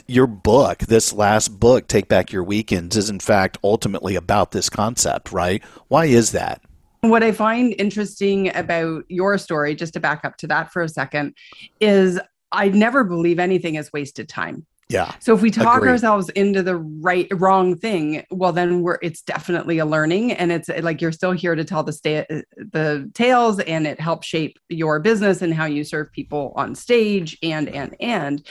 [0.07, 4.69] your book, this last book, Take Back Your Weekends, is in fact ultimately about this
[4.69, 5.63] concept, right?
[5.87, 6.61] Why is that?
[7.01, 10.89] What I find interesting about your story, just to back up to that for a
[10.89, 11.35] second,
[11.79, 12.19] is
[12.51, 14.67] I never believe anything is wasted time.
[14.91, 15.15] Yeah.
[15.19, 15.91] So if we talk Agreed.
[15.91, 20.67] ourselves into the right wrong thing, well then we're it's definitely a learning and it's
[20.67, 22.25] like you're still here to tell the sta-
[22.57, 27.37] the tales and it helps shape your business and how you serve people on stage
[27.41, 28.45] and and and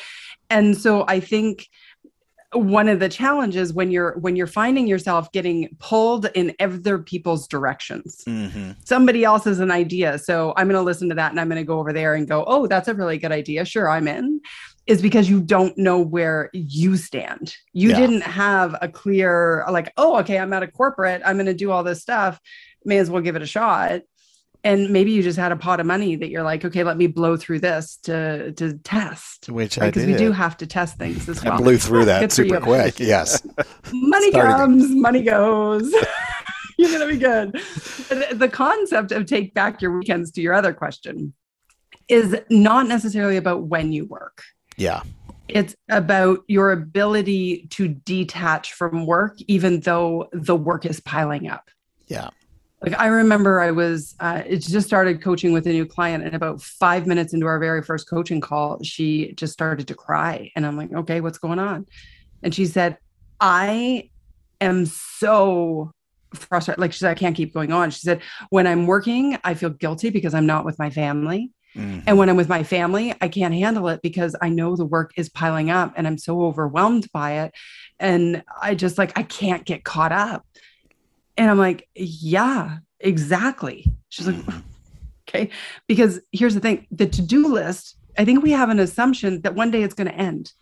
[0.50, 1.68] and so i think
[2.52, 7.46] one of the challenges when you're when you're finding yourself getting pulled in other people's
[7.46, 8.24] directions.
[8.26, 8.72] Mm-hmm.
[8.84, 10.18] somebody else has an idea.
[10.18, 12.28] So i'm going to listen to that and i'm going to go over there and
[12.28, 13.64] go oh that's a really good idea.
[13.64, 14.40] Sure i'm in
[14.86, 17.54] is because you don't know where you stand.
[17.72, 17.96] You yeah.
[18.00, 21.22] didn't have a clear like oh okay i'm at a corporate.
[21.24, 22.40] I'm going to do all this stuff.
[22.84, 24.02] May as well give it a shot
[24.62, 27.06] and maybe you just had a pot of money that you're like, okay, let me
[27.06, 29.48] blow through this to to test.
[29.48, 29.86] Which right?
[29.86, 31.54] I Because we do have to test things as well.
[31.54, 32.98] I blew through that super quick.
[32.98, 33.42] Yes.
[33.92, 34.96] money Started comes, it.
[34.96, 35.92] money goes.
[36.78, 37.52] You're gonna be good.
[38.32, 41.34] The concept of take back your weekends to your other question
[42.08, 44.42] is not necessarily about when you work.
[44.76, 45.02] Yeah.
[45.48, 51.70] It's about your ability to detach from work, even though the work is piling up.
[52.06, 52.30] Yeah.
[52.82, 56.34] Like I remember I was, uh, it just started coaching with a new client, and
[56.34, 60.50] about five minutes into our very first coaching call, she just started to cry.
[60.56, 61.86] And I'm like, okay, what's going on?
[62.42, 62.96] And she said,
[63.38, 64.08] I
[64.60, 65.92] am so
[66.34, 66.80] frustrated.
[66.80, 67.90] Like she said, I can't keep going on.
[67.90, 71.50] She said, when I'm working, I feel guilty because I'm not with my family.
[71.76, 72.00] Mm-hmm.
[72.06, 75.12] And when I'm with my family, I can't handle it because I know the work
[75.16, 77.54] is piling up and I'm so overwhelmed by it.
[77.98, 80.46] And I just like, I can't get caught up.
[81.40, 83.86] And I'm like, yeah, exactly.
[84.10, 84.58] She's like, mm-hmm.
[85.26, 85.48] okay.
[85.88, 89.54] Because here's the thing the to do list, I think we have an assumption that
[89.54, 90.52] one day it's going to end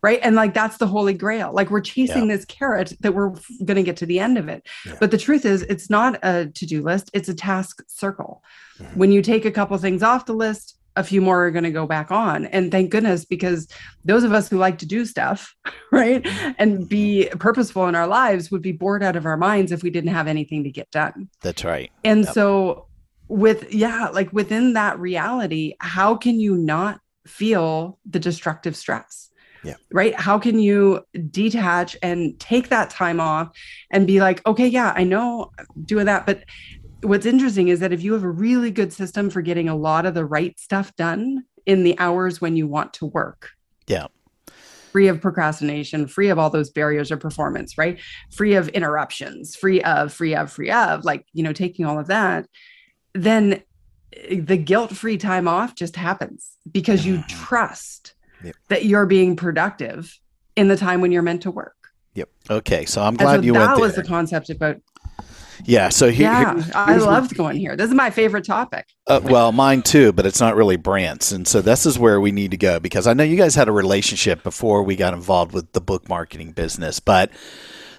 [0.00, 2.36] right and like that's the holy grail like we're chasing yeah.
[2.36, 3.30] this carrot that we're
[3.64, 4.94] going to get to the end of it yeah.
[5.00, 8.44] but the truth is it's not a to-do list it's a task circle
[8.78, 8.96] mm-hmm.
[8.96, 11.70] when you take a couple things off the list a few more are going to
[11.70, 13.68] go back on and thank goodness because
[14.04, 15.54] those of us who like to do stuff
[15.92, 16.26] right
[16.58, 19.90] and be purposeful in our lives would be bored out of our minds if we
[19.90, 22.34] didn't have anything to get done that's right and yep.
[22.34, 22.86] so
[23.28, 29.28] with yeah like within that reality how can you not feel the destructive stress
[29.64, 29.74] yeah.
[29.92, 30.14] Right.
[30.14, 33.50] How can you detach and take that time off
[33.90, 35.50] and be like, okay, yeah, I know
[35.84, 36.26] doing that.
[36.26, 36.44] But
[37.02, 40.06] what's interesting is that if you have a really good system for getting a lot
[40.06, 43.50] of the right stuff done in the hours when you want to work.
[43.86, 44.06] Yeah.
[44.90, 48.00] Free of procrastination, free of all those barriers of performance, right?
[48.32, 52.06] Free of interruptions, free of, free of, free of, like, you know, taking all of
[52.06, 52.46] that,
[53.12, 53.62] then
[54.30, 57.44] the guilt free time off just happens because you mm-hmm.
[57.44, 58.56] trust yep.
[58.68, 60.18] that you're being productive
[60.56, 61.76] in the time when you're meant to work.
[62.14, 62.28] Yep.
[62.50, 62.84] Okay.
[62.84, 64.76] So I'm glad so you that went was the concept about
[65.64, 65.88] yeah.
[65.88, 67.76] So here, yeah, here, I loved going here.
[67.76, 68.86] This is my favorite topic.
[69.06, 72.32] Uh, well, mine too, but it's not really Brant's, and so this is where we
[72.32, 75.52] need to go because I know you guys had a relationship before we got involved
[75.52, 77.30] with the book marketing business, but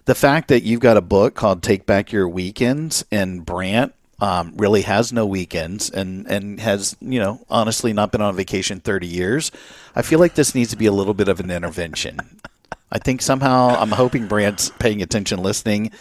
[0.06, 4.54] the fact that you've got a book called "Take Back Your Weekends" and Brant um,
[4.58, 9.08] really has no weekends and, and has, you know, honestly not been on vacation 30
[9.08, 9.52] years.
[9.95, 12.19] I feel like this needs to be a little bit of an intervention.
[12.91, 15.91] I think somehow I'm hoping Brant's paying attention, listening.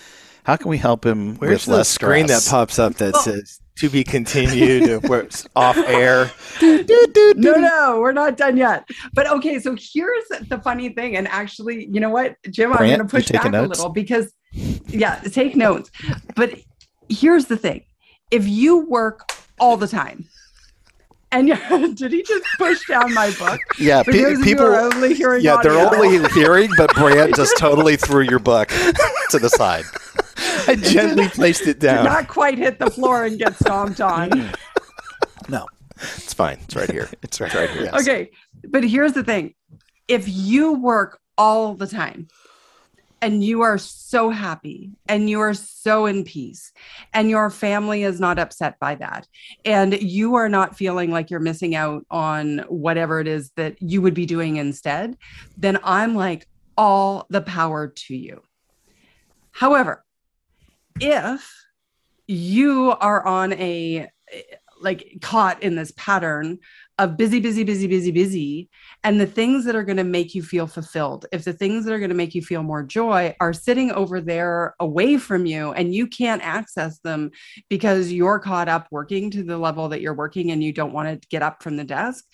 [0.49, 2.47] How can we help him Where's with less screen stress?
[2.47, 3.21] that pops up that oh.
[3.21, 5.05] says to be continued
[5.55, 6.31] off air.
[6.63, 8.89] no, no, we're not done yet.
[9.13, 11.17] But okay, so here's the funny thing.
[11.17, 13.67] And actually, you know what, Jim, Brant, I'm going to push back notes?
[13.67, 15.91] a little because, yeah, take notes.
[16.35, 16.59] But
[17.11, 17.85] here's the thing
[18.31, 19.31] if you work
[19.61, 20.31] all the time,
[21.31, 23.61] and yeah, did he just push down my book?
[23.79, 25.45] Yeah, pe- people are only hearing.
[25.45, 25.73] Yeah, audio.
[25.73, 29.85] they're only hearing, but Brant just totally threw your book to the side.
[30.69, 32.05] I gently placed it down.
[32.05, 34.31] Did not quite hit the floor and get stomped on.
[35.49, 36.59] no, it's fine.
[36.65, 37.09] It's right here.
[37.23, 37.85] It's right, right here.
[37.85, 38.01] Yes.
[38.03, 38.31] Okay,
[38.69, 39.55] but here's the thing:
[40.07, 42.29] if you work all the time,
[43.21, 46.73] and you are so happy and you are so in peace
[47.13, 49.27] and your family is not upset by that
[49.65, 54.01] and you are not feeling like you're missing out on whatever it is that you
[54.01, 55.17] would be doing instead
[55.57, 58.41] then i'm like all the power to you
[59.51, 60.05] however
[61.01, 61.65] if
[62.27, 64.09] you are on a
[64.81, 66.59] like caught in this pattern
[66.99, 68.69] of busy, busy, busy, busy, busy.
[69.05, 71.93] And the things that are going to make you feel fulfilled, if the things that
[71.93, 75.73] are going to make you feel more joy are sitting over there away from you
[75.73, 77.31] and you can't access them
[77.69, 81.09] because you're caught up working to the level that you're working and you don't want
[81.09, 82.25] to get up from the desk,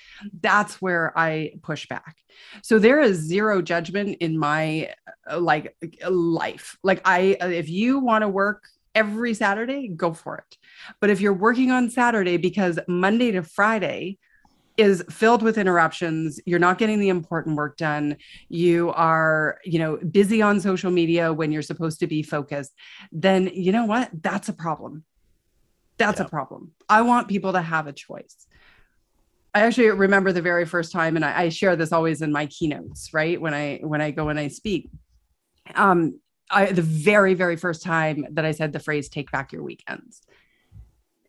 [0.40, 2.16] that's where I push back.
[2.62, 4.90] So there is zero judgment in my
[5.30, 5.76] uh, like
[6.08, 6.78] life.
[6.82, 10.56] Like I if you want to work every Saturday, go for it.
[11.00, 14.18] But if you're working on Saturday because Monday to Friday
[14.76, 16.40] is filled with interruptions.
[16.46, 18.16] You're not getting the important work done.
[18.48, 22.72] You are you know busy on social media when you're supposed to be focused.
[23.12, 24.10] Then you know what?
[24.12, 25.04] That's a problem.
[25.96, 26.26] That's yeah.
[26.26, 26.72] a problem.
[26.88, 28.46] I want people to have a choice.
[29.54, 32.46] I actually remember the very first time and I, I, share this always in my
[32.46, 33.40] keynotes right?
[33.40, 34.90] When i when i go and i speak.
[35.74, 39.62] Um I, the very very first time that i said the phrase take back your
[39.62, 40.20] weekends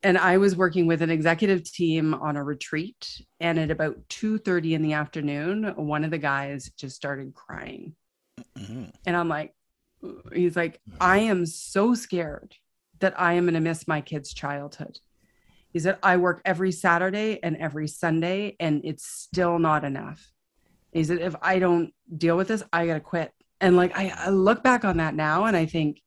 [0.05, 3.21] and I was working with an executive team on a retreat.
[3.39, 7.95] And at about 2:30 in the afternoon, one of the guys just started crying.
[8.55, 8.85] Mm-hmm.
[9.07, 9.55] And I'm like,
[10.31, 12.53] he's like, I am so scared
[12.99, 14.99] that I am going to miss my kid's childhood.
[15.73, 20.31] He said, I work every Saturday and every Sunday, and it's still not enough.
[20.93, 23.33] He said, if I don't deal with this, I got to quit.
[23.59, 26.01] And like, I, I look back on that now and I think,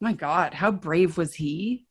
[0.00, 1.86] my God, how brave was he?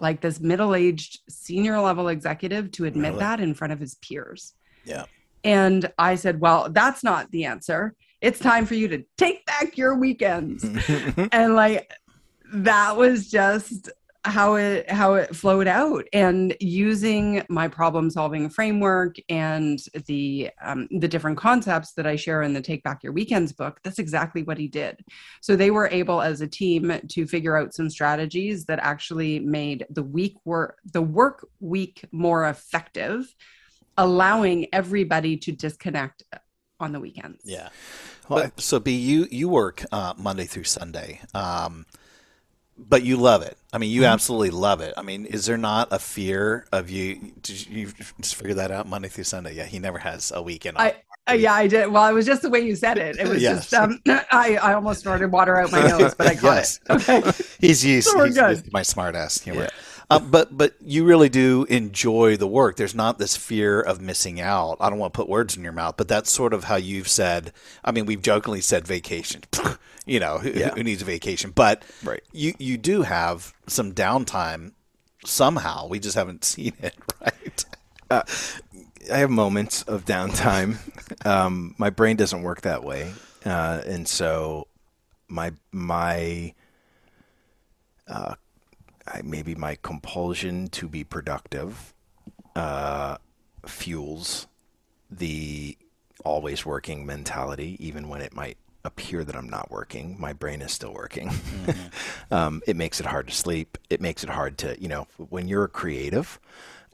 [0.00, 3.20] Like this middle aged senior level executive to admit Really?
[3.20, 4.54] that in front of his peers.
[4.84, 5.04] Yeah.
[5.44, 7.94] And I said, Well, that's not the answer.
[8.20, 10.64] It's time for you to take back your weekends.
[11.32, 11.92] and like
[12.52, 13.90] that was just
[14.24, 20.88] how it how it flowed out and using my problem solving framework and the um,
[20.90, 24.42] the different concepts that i share in the take back your weekends book that's exactly
[24.42, 25.04] what he did.
[25.40, 29.86] So they were able as a team to figure out some strategies that actually made
[29.90, 33.34] the week work the work week more effective
[33.96, 36.22] allowing everybody to disconnect
[36.80, 37.42] on the weekends.
[37.44, 37.70] Yeah.
[38.28, 41.86] Well, so B, you you work uh, Monday through Sunday, um,
[42.78, 43.58] but you love it.
[43.72, 44.06] I mean, you Mm-hmm.
[44.06, 44.94] absolutely love it.
[44.96, 47.32] I mean, is there not a fear of you?
[47.42, 49.54] Did you just figure that out Monday through Sunday?
[49.54, 50.76] Yeah, he never has a weekend.
[50.76, 50.96] I,
[51.28, 51.90] uh, yeah, I did.
[51.90, 53.18] Well, it was just the way you said it.
[53.18, 53.44] It was Yes.
[53.46, 56.80] just, um, I, I almost snorted water out my nose, but I caught Yes.
[56.88, 56.90] it.
[56.90, 57.24] Okay.
[57.60, 59.68] He's used, So we're he's used to my smart ass humor.
[60.10, 62.76] Um, but but you really do enjoy the work.
[62.76, 64.78] There's not this fear of missing out.
[64.80, 67.08] I don't want to put words in your mouth, but that's sort of how you've
[67.08, 67.52] said.
[67.84, 69.42] I mean, we've jokingly said vacation.
[70.06, 70.70] you know, who, Yeah.
[70.74, 71.50] who needs a vacation?
[71.50, 72.22] But Right.
[72.32, 74.72] you you do have some downtime
[75.26, 75.86] somehow.
[75.88, 77.64] We just haven't seen it, right?
[78.10, 80.78] I have moments of downtime.
[81.26, 83.12] Um, my brain doesn't work that way,
[83.44, 84.68] uh, and so
[85.28, 86.54] my my
[88.06, 88.34] uh,
[89.08, 91.94] I, maybe my compulsion to be productive
[92.54, 93.16] uh,
[93.66, 94.46] fuels
[95.10, 95.76] the
[96.24, 100.16] always working mentality, even when it might appear that I'm not working.
[100.18, 101.30] My brain is still working.
[102.30, 103.78] um, it makes it hard to sleep.
[103.90, 106.40] It makes it hard to, you know, when you're a creative,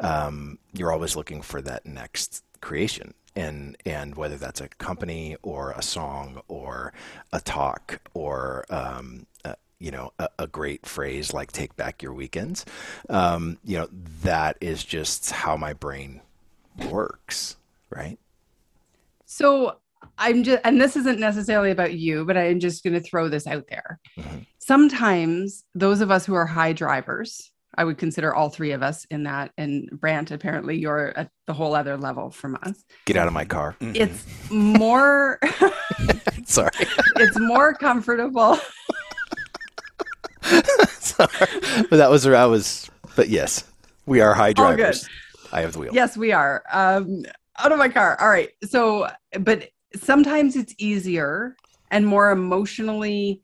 [0.00, 3.14] um, you're always looking for that next creation.
[3.36, 6.92] And, and whether that's a company or a song or
[7.32, 12.14] a talk or um, uh, you know a, a great phrase like "take back your
[12.14, 12.64] weekends,"
[13.10, 13.88] um, you know
[14.22, 16.22] that is just how my brain
[16.90, 17.56] works,
[17.90, 18.18] right?
[19.26, 19.76] So
[20.16, 23.46] I'm just, and this isn't necessarily about you, but I'm just going to throw this
[23.46, 24.00] out there.
[24.58, 29.04] Sometimes those of us who are high drivers, I would consider all three of us
[29.10, 29.50] in that.
[29.58, 32.84] And Brant, apparently you're at the whole other level from us.
[33.06, 33.76] Get out of my car.
[33.80, 35.40] It's more,
[36.44, 36.70] Sorry.
[37.16, 38.58] it's more comfortable.
[40.98, 41.28] Sorry.
[41.90, 42.90] But that was where I was.
[43.16, 43.64] But yes,
[44.06, 44.76] we are high All good.
[44.76, 45.08] drivers.
[45.52, 45.94] I have the wheel.
[45.94, 46.64] Yes, we are.
[46.72, 47.24] Um,
[47.58, 48.20] out of my car.
[48.20, 48.50] All right.
[48.64, 49.08] So,
[49.40, 51.56] but sometimes it's easier
[51.90, 53.42] and more emotionally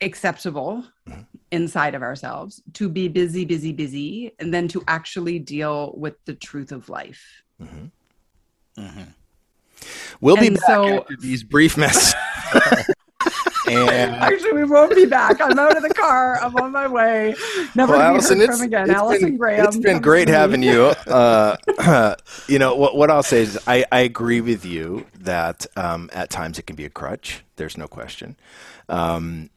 [0.00, 1.22] acceptable mm-hmm.
[1.52, 6.34] inside of ourselves to be busy, busy, busy, and then to actually deal with the
[6.34, 7.42] truth of life.
[7.62, 8.82] Mm-hmm.
[8.82, 9.02] Mm-hmm.
[10.20, 12.14] We'll be back so- after these brief messages.
[13.68, 15.40] and Actually, we won't be back.
[15.40, 16.38] I'm out of the car.
[16.42, 17.34] I'm on my way.
[17.74, 18.90] Never well, Allison, heard from again.
[18.90, 19.66] it's Allison been, Graham.
[19.66, 20.94] it's been great having you.
[21.06, 21.56] Uh,
[22.48, 22.96] you know what?
[22.96, 26.76] What I'll say is, I, I agree with you that um, at times it can
[26.76, 27.44] be a crutch.
[27.56, 28.36] There's no question.
[28.88, 29.50] Um,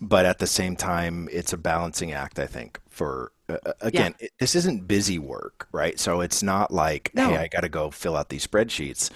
[0.00, 2.38] but at the same time, it's a balancing act.
[2.38, 5.98] I think for uh, again, it, this isn't busy work, right?
[5.98, 7.30] So it's not like, No.
[7.30, 9.10] hey, I got to go fill out these spreadsheets.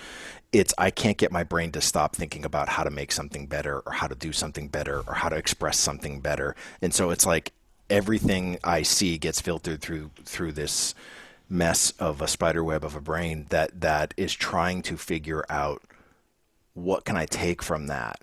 [0.54, 3.82] It's I can't get my brain to stop thinking about how to make something better
[3.84, 6.54] or how to do something better or how to express something better.
[6.80, 7.52] And so it's like
[7.90, 10.94] everything I see gets filtered through through this
[11.48, 15.82] mess of a spider web of a brain that that is trying to figure out
[16.74, 18.20] what can I take from that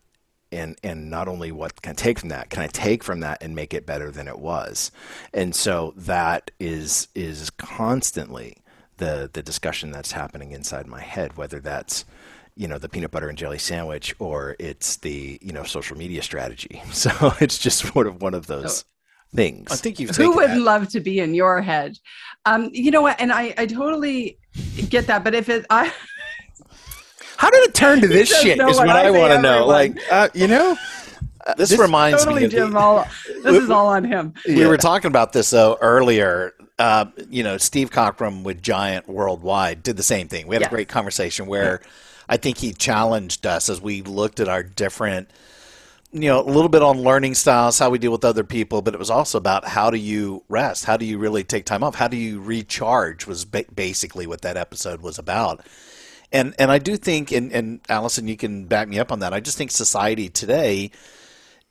[0.51, 3.41] and and not only what can I take from that can I take from that
[3.41, 4.91] and make it better than it was
[5.33, 8.57] and so that is is constantly
[8.97, 12.05] the the discussion that's happening inside my head whether that's
[12.55, 16.21] you know the peanut butter and jelly sandwich or it's the you know social media
[16.21, 17.09] strategy so
[17.39, 18.85] it's just sort of one of those
[19.33, 20.61] things I think you've Who wouldn't that.
[20.61, 21.97] love to be in your head?
[22.45, 23.19] Um, you know what?
[23.21, 24.37] And I, I totally
[24.89, 25.23] get that.
[25.23, 25.85] But if it, I,
[27.37, 29.65] how did it turn to this shit is what what I I want to know
[29.65, 30.77] like uh, you know
[31.57, 32.77] This, reminds totally me of the- Jim.
[32.77, 33.07] All
[33.43, 34.33] this is all on him.
[34.47, 36.53] We were talking about this though earlier.
[36.77, 40.47] Uh, you know, Steve Cockram with Giant Worldwide did the same thing.
[40.47, 40.67] We had Yes.
[40.71, 41.81] a great conversation where
[42.31, 45.29] I think he challenged us as we looked at our different,
[46.11, 48.95] you know, a little bit on learning styles, how we deal with other people, but
[48.95, 50.85] it was also about how do you rest?
[50.85, 51.95] How do you really take time off?
[51.95, 53.27] How do you recharge?
[53.27, 55.63] Was ba- basically what that episode was about.
[56.31, 59.33] And and I do think, and, and Allison, you can back me up on that.
[59.33, 60.91] I just think society today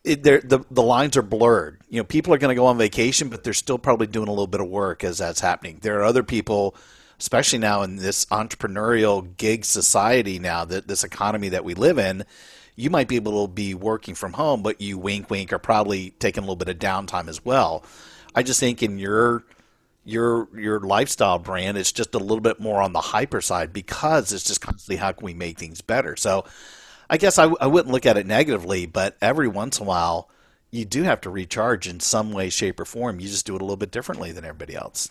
[0.04, 1.80] it, the the lines are blurred.
[1.88, 4.30] You know, people are going to go on vacation, but they're still probably doing a
[4.30, 5.78] little bit of work as that's happening.
[5.82, 6.74] There are other people,
[7.20, 12.24] especially now in this entrepreneurial gig society now that this economy that we live in.
[12.76, 16.10] you might be able to be working from home, but you wink wink are probably
[16.18, 17.84] taking a little bit of downtime as well.
[18.34, 19.44] I just think in your
[20.04, 24.32] your your lifestyle brand, it's just a little bit more on the hyper side because
[24.32, 26.16] it's just constantly how can we make things better.
[26.16, 26.46] So
[27.10, 30.30] I guess I, I wouldn't look at it negatively, but every once in a while
[30.70, 33.20] you do have to recharge in some way, shape, or form.
[33.20, 35.10] You just do it a little bit differently than everybody else.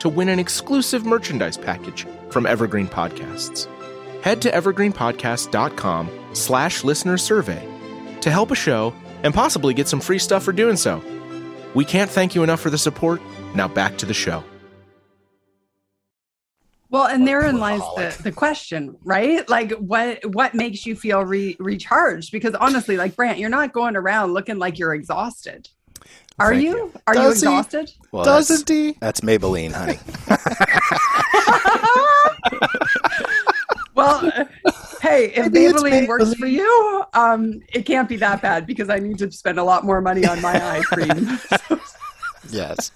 [0.00, 3.66] to win an exclusive merchandise package from Evergreen Podcasts.
[4.22, 7.66] Head to evergreenpodcast.com slash listener survey
[8.20, 8.92] to help a show
[9.22, 11.02] and possibly get some free stuff for doing so.
[11.74, 13.20] We can't thank you enough for the support.
[13.54, 14.44] Now back to the show.
[16.90, 19.48] Well, and therein lies the, the question, right?
[19.48, 22.32] Like, what what makes you feel re- recharged?
[22.32, 25.68] Because honestly, like Brant, you're not going around looking like you're exhausted.
[26.40, 26.76] Are you?
[26.76, 26.92] you?
[27.06, 27.92] Are Does you exhausted?
[28.12, 28.96] Well, Doesn't that's, he?
[29.00, 29.98] That's Maybelline, honey.
[33.94, 34.20] well,
[35.02, 38.98] hey, if Maybelline, Maybelline, works for you, um, it can't be that bad because I
[38.98, 41.38] need to spend a lot more money on my eye cream.
[42.50, 42.92] yes.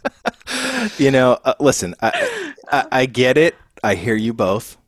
[0.99, 3.55] You know, uh, listen, I, I, I get it.
[3.83, 4.79] I hear you both.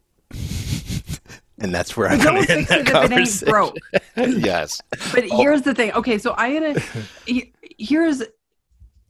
[1.58, 3.48] and that's where I'm going to end that conversation.
[3.48, 3.76] broke.
[4.16, 4.80] yes.
[5.12, 5.92] But here's the thing.
[5.92, 6.80] Okay, so I'm gonna.
[7.78, 8.22] Here's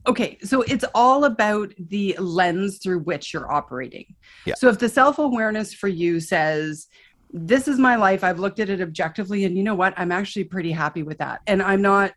[0.07, 4.05] okay so it's all about the lens through which you're operating
[4.45, 4.53] yeah.
[4.55, 6.87] so if the self-awareness for you says
[7.31, 10.43] this is my life i've looked at it objectively and you know what i'm actually
[10.43, 12.13] pretty happy with that and i'm not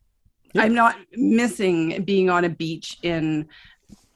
[0.53, 0.63] yeah.
[0.63, 3.47] i'm not missing being on a beach in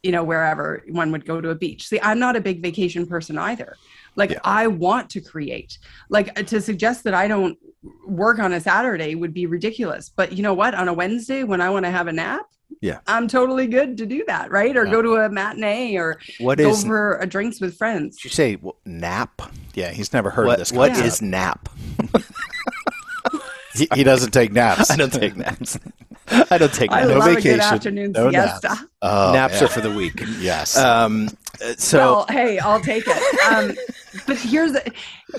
[0.02, 3.06] you know wherever one would go to a beach see i'm not a big vacation
[3.06, 3.76] person either
[4.16, 4.38] like yeah.
[4.44, 5.78] i want to create
[6.10, 7.58] like to suggest that i don't
[8.06, 11.60] work on a saturday would be ridiculous but you know what on a wednesday when
[11.60, 12.46] i want to have a nap
[12.80, 14.92] yeah i'm totally good to do that right or yeah.
[14.92, 18.30] go to a matinee or what go is, for a drinks with friends did you
[18.30, 19.42] say well, nap
[19.74, 21.04] yeah he's never heard what, of this What yeah.
[21.04, 21.68] is nap
[23.74, 25.78] he, he, doesn't take naps i don't take naps
[26.26, 27.60] I don't take I no vacation.
[27.60, 28.68] afternoon no siesta.
[28.68, 29.64] Naps, oh, naps yeah.
[29.64, 30.22] are for the weak.
[30.38, 30.76] yes.
[30.76, 31.28] Um,
[31.76, 33.52] so well, hey, I'll take it.
[33.52, 33.76] Um,
[34.26, 34.74] but here's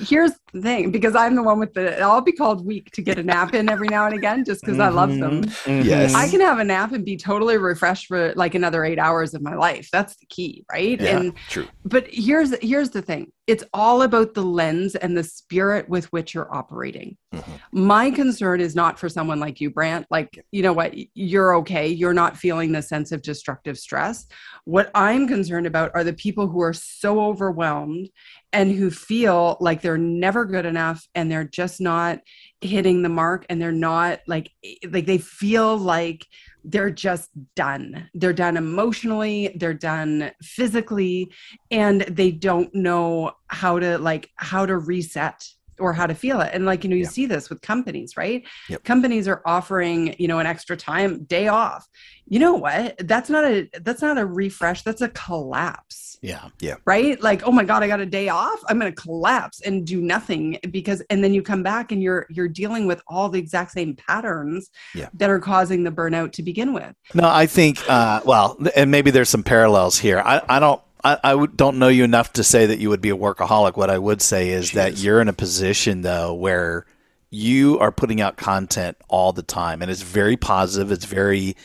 [0.02, 3.20] here's the thing because I'm the one with the I'll be called weak to get
[3.20, 4.84] a nap in every now and again just because mm-hmm.
[4.84, 5.44] I love them.
[5.44, 5.88] Mm-hmm.
[5.88, 6.14] Yes.
[6.14, 9.42] I can have a nap and be totally refreshed for like another eight hours of
[9.42, 9.90] my life.
[9.92, 11.00] That's the key, right?
[11.00, 11.68] Yeah, and true.
[11.84, 13.32] But here's here's the thing.
[13.48, 17.16] It's all about the lens and the spirit with which you're operating.
[17.32, 17.84] Mm-hmm.
[17.86, 20.08] My concern is not for someone like you, Brant.
[20.10, 21.88] Like, you know what, you're okay.
[21.88, 24.26] You're not feeling the sense of destructive stress.
[24.64, 28.10] What I'm concerned about are the people who are so overwhelmed
[28.56, 32.22] and who feel like they're never good enough and they're just not
[32.62, 36.26] hitting the mark and they're not like eh, like they feel like
[36.64, 38.10] they're just done.
[38.14, 41.34] They're done emotionally, they're done physically
[41.70, 45.46] and they don't know how to like how to reset
[45.80, 46.52] or how to feel it.
[46.54, 47.10] And like, you know, you yeah.
[47.10, 48.44] see this with companies, right?
[48.70, 48.84] Yep.
[48.84, 51.88] Companies are offering, you know, an extra time day off.
[52.28, 52.96] You know what?
[53.00, 56.18] That's not a that's not a refresh, that's a collapse.
[56.22, 56.50] Yeah.
[56.60, 56.76] Yeah.
[56.86, 57.22] Right?
[57.22, 58.60] Like, oh my God, I got a day off.
[58.68, 62.48] I'm gonna collapse and do nothing because and then you come back and you're you're
[62.48, 65.10] dealing with all the exact same patterns yeah.
[65.14, 66.96] that are causing the burnout to begin with.
[67.14, 70.20] No, I think uh well, and maybe there's some parallels here.
[70.20, 73.12] I, I don't I, I don't know you enough to say that you would be
[73.12, 73.78] a workaholic.
[73.78, 75.06] What I would say is she that is.
[75.06, 76.86] you're in a position though where
[77.30, 80.92] you are putting out content all the time, and it's very positive.
[80.92, 81.56] It's very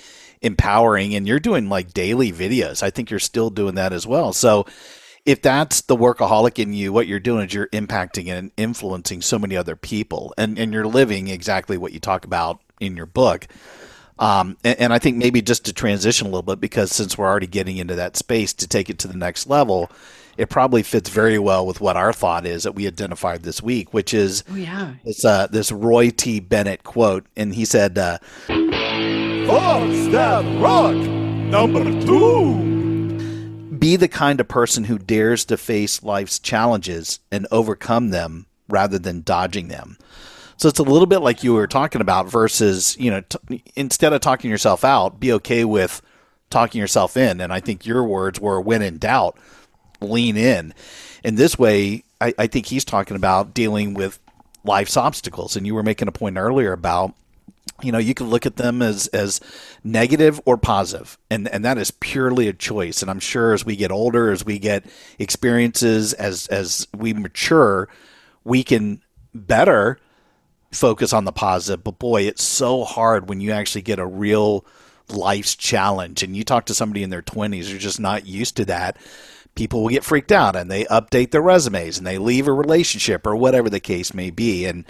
[0.43, 2.82] empowering, and you're doing like daily videos.
[2.82, 4.32] I think you're still doing that as well.
[4.34, 4.66] So
[5.24, 9.38] if that's the workaholic in you, what you're doing is you're impacting and influencing so
[9.38, 13.47] many other people, and and you're living exactly what you talk about in your book.
[14.21, 17.27] Um, and, and, I think maybe just to transition a little bit, because since we're
[17.27, 19.91] already getting into that space to take it to the next level,
[20.37, 23.95] it probably fits very well with what our thought is that we identified this week,
[23.95, 24.93] which is oh, yeah.
[25.05, 26.39] it's uh, this Roy T.
[26.39, 27.25] Bennett quote.
[27.35, 28.18] And he said, uh,
[30.11, 33.79] that rock number two.
[33.79, 38.99] Be the kind of person who dares to face life's challenges and overcome them rather
[38.99, 39.97] than dodging them.
[40.61, 44.13] So it's a little bit like you were talking about versus, you know, t- instead
[44.13, 46.03] of talking yourself out, be okay with
[46.51, 47.41] talking yourself in.
[47.41, 49.39] And I think your words were when in doubt,
[50.03, 50.75] lean in.
[51.25, 54.19] And this way, I, I think he's talking about dealing with
[54.63, 55.57] life's obstacles.
[55.57, 57.15] And you were making a point earlier about
[57.83, 59.41] you know you can look at them as as
[59.85, 63.77] negative or positive and and that is purely a choice and i'm sure as we
[63.77, 64.85] get older as we get
[65.19, 67.89] experiences as as we mature
[68.45, 69.01] we can
[69.35, 69.99] better
[70.73, 74.64] focus on the positive but boy it's so hard when you actually get a real
[75.09, 78.64] life's challenge and you talk to somebody in their 20s who's just not used to
[78.64, 78.97] that
[79.57, 83.27] people will get freaked out and they update their resumes and they leave a relationship
[83.27, 84.85] or whatever the case may be and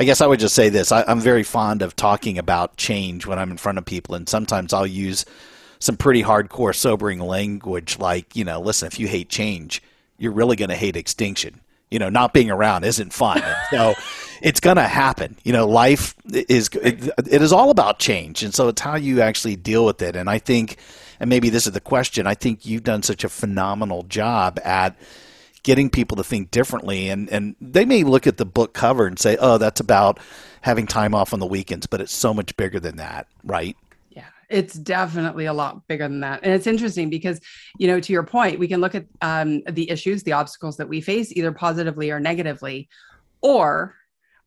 [0.00, 0.92] I guess I would just say this.
[0.92, 4.26] I, am very fond of talking about change when I'm in front of people, and
[4.26, 5.26] sometimes I'll use
[5.78, 9.82] some pretty hardcore, sobering language like, you know, listen, if you hate change,
[10.16, 11.60] you're really going to hate extinction.
[11.90, 13.42] You know, not being around isn't fun.
[13.70, 13.94] so
[14.40, 15.36] it's going to happen.
[15.44, 19.20] You know, life is it, it is all about change, and so it's how you
[19.20, 20.16] actually deal with it.
[20.16, 20.76] And I think,
[21.18, 22.26] and maybe this is the question.
[22.26, 24.96] I think you've done such a phenomenal job at
[25.62, 27.08] getting people to think differently.
[27.08, 30.18] And, and they may look at the book cover and say, oh, that's about
[30.62, 33.76] having time off on the weekends, but it's so much bigger than that, right?
[34.10, 36.40] Yeah, it's definitely a lot bigger than that.
[36.42, 37.40] And it's interesting because,
[37.78, 40.88] you know, to your point, we can look at um, the issues, the obstacles that
[40.88, 42.88] we face, either positively or negatively,
[43.42, 43.94] or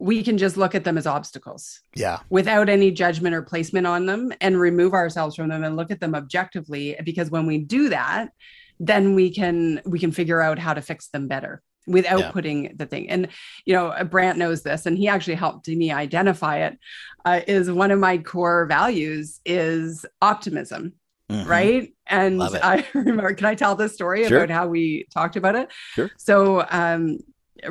[0.03, 1.79] we can just look at them as obstacles.
[1.95, 2.19] Yeah.
[2.29, 6.01] Without any judgment or placement on them and remove ourselves from them and look at
[6.01, 6.97] them objectively.
[7.05, 8.31] Because when we do that,
[8.81, 12.31] then we can we can figure out how to fix them better without yeah.
[12.31, 13.27] putting the thing and
[13.65, 16.77] you know brant knows this and he actually helped me identify it.
[17.25, 20.93] Uh, is one of my core values is optimism
[21.31, 21.47] mm-hmm.
[21.47, 24.39] right and i remember can i tell this story sure.
[24.39, 27.19] about how we talked about it sure so um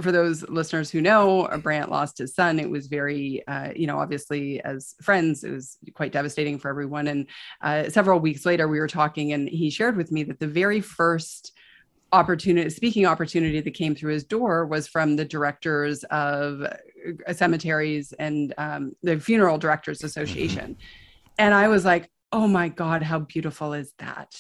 [0.01, 2.59] for those listeners who know, uh, Brant lost his son.
[2.59, 7.09] It was very, uh, you know, obviously as friends, it was quite devastating for everyone.
[7.09, 7.27] And
[7.61, 10.81] uh, several weeks later, we were talking, and he shared with me that the very
[10.81, 11.53] first
[12.13, 18.13] opportunity, speaking opportunity that came through his door was from the directors of uh, cemeteries
[18.19, 20.77] and um, the Funeral Directors Association.
[21.39, 24.35] And I was like, oh my God, how beautiful is that?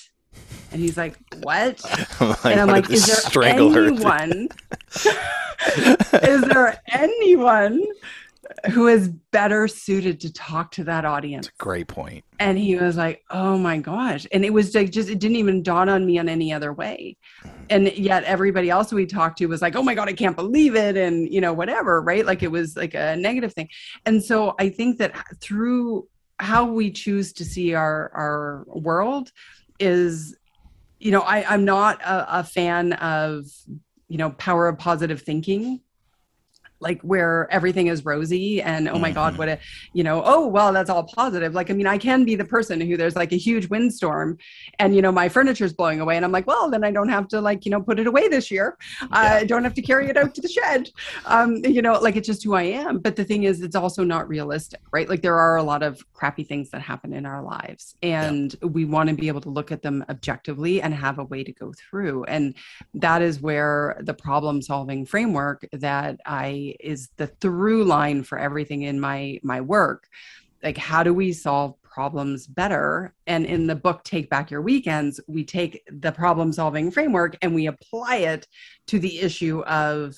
[0.73, 1.83] And he's like, "What?"
[2.21, 4.49] like, and I'm like, "Is there anyone?
[6.23, 7.85] is there anyone
[8.73, 12.25] who is better suited to talk to that audience?" great point.
[12.41, 15.63] And he was like, "Oh my gosh!" And it was like just it didn't even
[15.63, 17.19] dawn on me in any other way.
[17.69, 20.75] And yet everybody else we talked to was like, "Oh my god, I can't believe
[20.75, 22.25] it," and you know whatever, right?
[22.25, 23.69] Like it was like a negative thing.
[24.07, 26.09] And so I think that through
[26.39, 29.31] how we choose to see our our world
[29.83, 30.37] is
[31.01, 33.47] you know I, i'm not a, a fan of
[34.09, 35.81] you know power of positive thinking
[36.83, 39.15] like where everything is rosy and oh my mm-hmm.
[39.15, 39.59] god what a
[39.93, 42.81] you know oh well that's all positive like i mean i can be the person
[42.81, 44.37] who there's like a huge windstorm
[44.79, 47.29] and you know my furniture's blowing away and i'm like well then i don't have
[47.29, 49.09] to like you know put it away this year yeah.
[49.11, 50.91] i don't have to carry it out to the shed
[51.27, 54.03] um you know like it's just who i am but the thing is it's also
[54.03, 57.43] not realistic right like there are a lot of crappy things that happen in our
[57.43, 58.69] lives and yeah.
[58.69, 61.53] we want to be able to look at them objectively and have a way to
[61.53, 62.55] go through and
[62.95, 68.83] that is where the problem solving framework that i is the through line for everything
[68.83, 70.09] in my my work.
[70.63, 73.15] Like how do we solve problems better?
[73.27, 77.55] And in the book take back your weekends we take the problem solving framework and
[77.55, 78.47] we apply it
[78.87, 80.15] to the issue of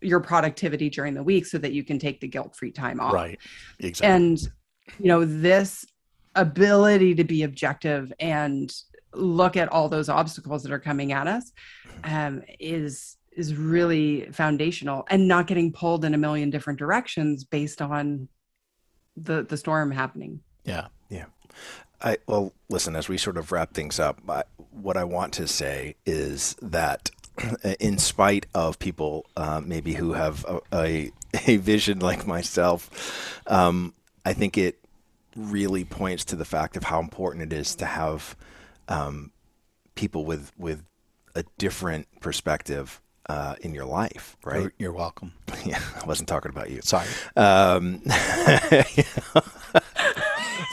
[0.00, 3.12] your productivity during the week so that you can take the guilt free time off.
[3.12, 3.38] Right.
[3.80, 4.14] Exactly.
[4.14, 4.38] And
[4.98, 5.84] you know this
[6.34, 8.72] ability to be objective and
[9.14, 11.52] look at all those obstacles that are coming at us
[12.04, 17.80] um, is is really foundational and not getting pulled in a million different directions based
[17.80, 18.28] on
[19.16, 20.40] the the storm happening.
[20.64, 21.26] Yeah yeah.
[22.00, 25.48] I well listen as we sort of wrap things up I, what i want to
[25.48, 27.10] say is that
[27.80, 31.12] in spite of people uh, maybe who have a, a,
[31.46, 34.78] a, vision like myself um, i think it
[35.34, 38.36] really points to the fact of how important it is to have
[38.88, 39.32] um,
[39.94, 40.84] people with with
[41.34, 44.62] a different perspective uh, in your life, right?
[44.62, 45.32] You're, you're, welcome.
[45.64, 46.80] Yeah, I wasn't talking about you.
[46.82, 47.06] Sorry.
[47.36, 48.00] Um,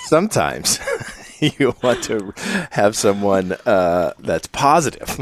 [0.06, 0.80] sometimes
[1.40, 2.34] you want to
[2.72, 5.20] have someone uh, that's positive,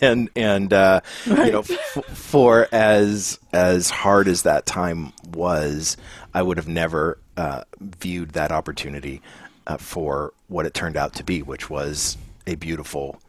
[0.00, 1.46] and and uh, right.
[1.46, 5.96] you know, f- for as as hard as that time was,
[6.34, 9.22] I would have never uh, viewed that opportunity
[9.66, 13.20] uh, for what it turned out to be, which was a beautiful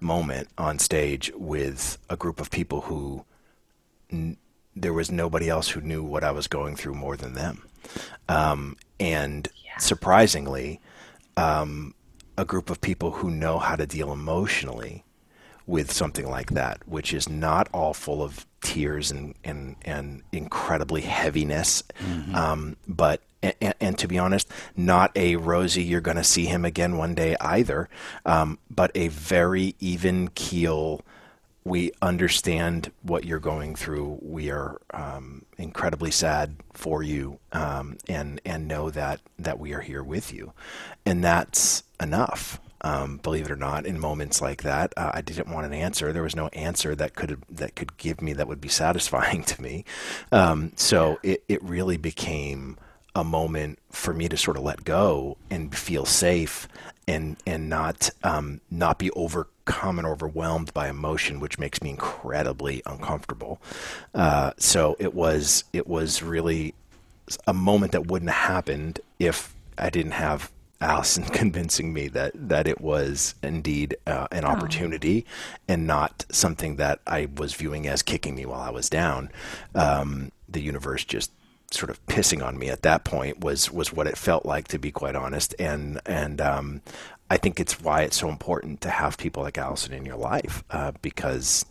[0.00, 3.24] moment on stage with a group of people who
[4.10, 4.36] n-
[4.76, 7.62] there was nobody else who knew what I was going through more than them.
[8.28, 9.78] Um, and yeah.
[9.78, 10.80] surprisingly,
[11.36, 11.94] um,
[12.36, 15.03] a group of people who know how to deal emotionally
[15.66, 21.02] with something like that, which is not all full of tears and and, and incredibly
[21.02, 21.82] heaviness.
[22.00, 22.34] Mm-hmm.
[22.34, 23.22] Um, but
[23.60, 25.82] and, and, to be honest, not a rosy.
[25.82, 27.88] You're going to see him again one day either,
[28.24, 31.02] um, but a very even keel.
[31.62, 34.18] We understand what you're going through.
[34.20, 39.80] We are um, incredibly sad for you, um, and and know that that we are
[39.80, 40.52] here with you,
[41.06, 42.60] and that's enough.
[42.84, 46.12] Um, believe it or not, in moments like that, uh, I didn't want an answer.
[46.12, 49.62] There was no answer that could that could give me that would be satisfying to
[49.62, 49.86] me.
[50.30, 52.76] Um, so it, it really became
[53.14, 56.68] a moment for me to sort of let go and feel safe
[57.08, 62.82] and and not um, not be overcome and overwhelmed by emotion, which makes me incredibly
[62.84, 63.62] uncomfortable.
[64.14, 66.74] Uh, so it was it was really
[67.46, 70.50] a moment that wouldn't have happened if I didn't have
[70.84, 75.64] Allison convincing me that that it was indeed uh, an opportunity oh.
[75.68, 79.30] and not something that I was viewing as kicking me while I was down.
[79.74, 81.30] Um, the universe just
[81.70, 84.78] sort of pissing on me at that point was was what it felt like to
[84.78, 86.80] be quite honest and and um,
[87.30, 90.62] I think it's why it's so important to have people like Allison in your life
[90.70, 91.64] uh, because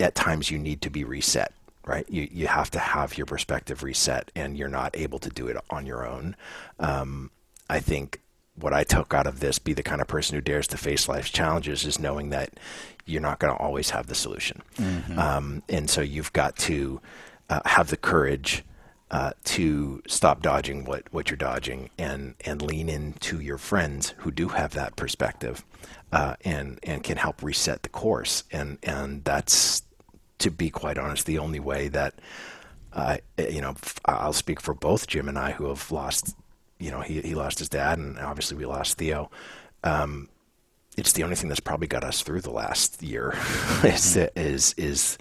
[0.00, 1.52] at times you need to be reset
[1.84, 5.48] right you you have to have your perspective reset and you're not able to do
[5.48, 6.36] it on your own
[6.78, 7.30] um,
[7.72, 8.20] I think
[8.54, 11.08] what I took out of this, be the kind of person who dares to face
[11.08, 12.50] life's challenges, is knowing that
[13.06, 14.60] you're not going to always have the solution.
[14.76, 15.18] Mm-hmm.
[15.18, 17.00] Um, and so you've got to
[17.48, 18.62] uh, have the courage
[19.10, 24.30] uh, to stop dodging what, what you're dodging and, and lean into your friends who
[24.30, 25.64] do have that perspective
[26.12, 28.44] uh, and, and can help reset the course.
[28.52, 29.82] And, and that's,
[30.38, 32.14] to be quite honest, the only way that,
[32.92, 36.36] uh, you know, I'll speak for both Jim and I who have lost
[36.82, 39.30] you know, he, he lost his dad, and obviously we lost Theo.
[39.84, 40.28] Um,
[40.96, 43.30] it's the only thing that's probably got us through the last year
[43.84, 44.38] is, mm-hmm.
[44.38, 45.18] is, is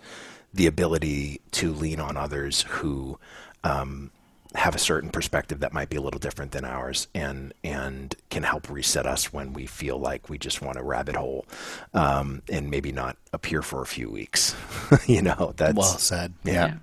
[0.54, 3.18] the ability to lean on others who
[3.64, 4.12] um,
[4.56, 8.44] have a certain perspective that might be a little different than ours and and can
[8.44, 11.46] help reset us when we feel like we just want a rabbit hole
[11.94, 14.54] um, and maybe not appear for a few weeks
[15.08, 16.54] you know that's well said yeah.
[16.54, 16.74] yeah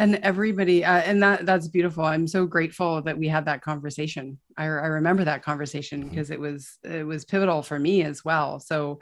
[0.00, 2.04] and everybody uh, and that that's beautiful.
[2.04, 4.38] I'm so grateful that we had that conversation.
[4.56, 6.34] I, I remember that conversation because mm-hmm.
[6.34, 8.60] it was it was pivotal for me as well.
[8.60, 9.00] So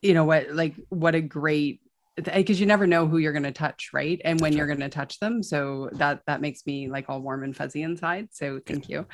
[0.00, 1.82] you know what like what a great
[2.16, 4.20] because you never know who you're going to touch right?
[4.24, 5.42] And when you're going to touch them.
[5.42, 8.28] So that that makes me like all warm and fuzzy inside.
[8.32, 9.06] So thank you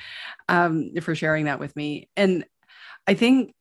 [0.49, 2.09] um, for sharing that with me.
[2.16, 2.45] And
[3.09, 3.53] i think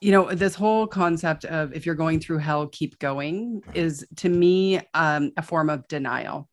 [0.00, 3.70] you know this whole concept of if you're going through hell keep going mm-hmm.
[3.74, 6.48] is to me um, a form of denial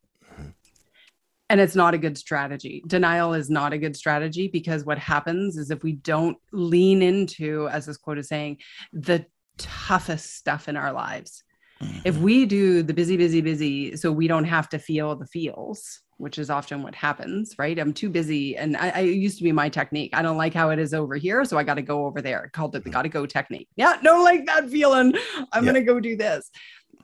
[1.50, 2.82] and it's not a good strategy.
[2.86, 7.68] Denial is not a good strategy because what happens is if we don't lean into,
[7.68, 8.58] as this quote is saying,
[8.92, 9.24] the
[9.56, 11.42] toughest stuff in our lives,
[11.82, 12.00] mm-hmm.
[12.04, 16.00] if we do the busy, busy, busy, so we don't have to feel the feels,
[16.18, 17.78] which is often what happens, right?
[17.78, 18.56] I'm too busy.
[18.56, 20.10] And I, I used to be my technique.
[20.12, 21.44] I don't like how it is over here.
[21.46, 22.44] So I got to go over there.
[22.44, 22.94] I called it the mm-hmm.
[22.94, 23.68] got to go technique.
[23.76, 25.14] Yeah, don't like that feeling.
[25.52, 25.72] I'm yeah.
[25.72, 26.50] going to go do this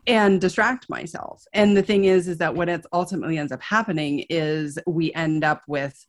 [0.06, 1.44] and distract myself.
[1.52, 5.44] And the thing is, is that what it ultimately ends up happening is we end
[5.44, 6.06] up with,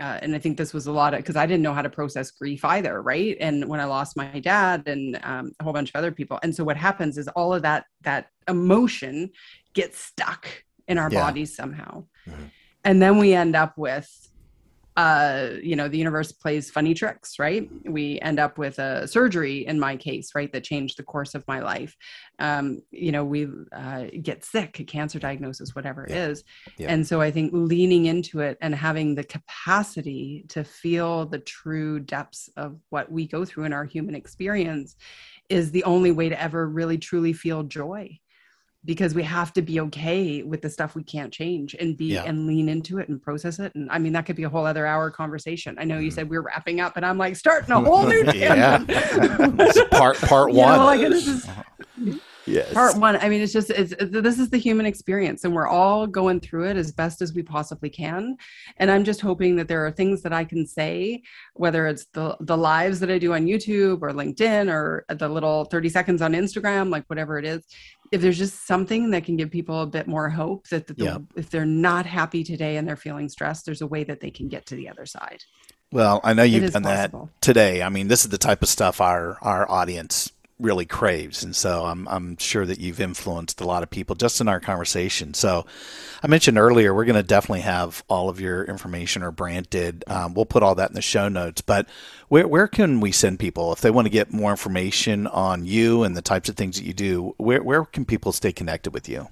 [0.00, 1.90] uh, and I think this was a lot of because I didn't know how to
[1.90, 3.36] process grief either, right?
[3.40, 6.54] And when I lost my dad and um, a whole bunch of other people, and
[6.54, 9.30] so what happens is all of that that emotion
[9.74, 10.48] gets stuck
[10.88, 11.20] in our yeah.
[11.20, 12.44] bodies somehow, mm-hmm.
[12.84, 14.30] and then we end up with
[14.96, 17.68] uh, you know, the universe plays funny tricks, right?
[17.84, 21.46] We end up with a surgery in my case, right, that changed the course of
[21.48, 21.96] my life.
[22.38, 26.14] Um, you know, we uh, get sick, a cancer diagnosis, whatever yeah.
[26.14, 26.44] it is.
[26.76, 26.92] Yeah.
[26.92, 31.98] And so I think leaning into it and having the capacity to feel the true
[31.98, 34.96] depths of what we go through in our human experience
[35.48, 38.18] is the only way to ever really truly feel joy
[38.84, 42.24] because we have to be okay with the stuff we can't change and be yeah.
[42.24, 43.72] and lean into it and process it.
[43.74, 45.76] And I mean, that could be a whole other hour conversation.
[45.78, 46.14] I know you mm.
[46.14, 48.78] said we are wrapping up, and I'm like starting a whole new yeah.
[49.90, 50.78] part part one.
[50.78, 51.48] Know, like, this is,
[52.44, 52.72] yes.
[52.72, 53.16] Part one.
[53.16, 56.68] I mean, it's just it's, this is the human experience, and we're all going through
[56.68, 58.36] it as best as we possibly can.
[58.78, 61.22] And I'm just hoping that there are things that I can say,
[61.54, 65.66] whether it's the the lives that I do on YouTube or LinkedIn or the little
[65.66, 67.62] 30 seconds on Instagram, like whatever it is,
[68.12, 71.18] if there's just something that can give people a bit more hope that the, yeah.
[71.34, 74.48] if they're not happy today and they're feeling stressed, there's a way that they can
[74.48, 75.42] get to the other side.
[75.90, 77.30] Well, I know you've done possible.
[77.32, 77.82] that today.
[77.82, 80.30] I mean, this is the type of stuff our our audience
[80.62, 81.42] really craves.
[81.42, 84.60] And so I'm, I'm sure that you've influenced a lot of people just in our
[84.60, 85.34] conversation.
[85.34, 85.66] So
[86.22, 90.04] I mentioned earlier, we're going to definitely have all of your information, or Brant did.
[90.06, 91.60] Um, we'll put all that in the show notes.
[91.60, 91.88] But
[92.28, 96.04] where, where can we send people if they want to get more information on you
[96.04, 97.34] and the types of things that you do?
[97.38, 99.28] Where, where can people stay connected with you?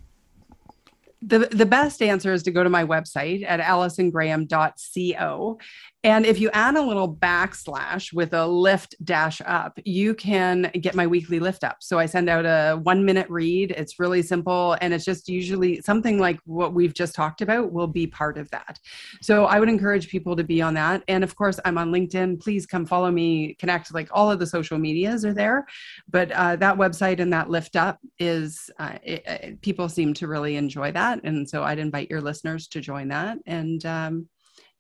[1.23, 5.59] The, the best answer is to go to my website at allisongraham.co
[6.03, 10.95] and if you add a little backslash with a lift dash up, you can get
[10.95, 11.77] my weekly lift up.
[11.81, 13.73] So I send out a one minute read.
[13.73, 14.79] It's really simple.
[14.81, 18.51] And it's just usually something like what we've just talked about will be part of
[18.51, 18.79] that.
[19.21, 21.03] So I would encourage people to be on that.
[21.07, 22.41] And of course, I'm on LinkedIn.
[22.41, 23.93] Please come follow me, connect.
[23.93, 25.67] Like all of the social medias are there.
[26.09, 30.29] But uh, that website and that lift up is, uh, it, it, people seem to
[30.29, 31.21] really enjoy that.
[31.25, 33.37] And so I'd invite your listeners to join that.
[33.45, 34.29] And um,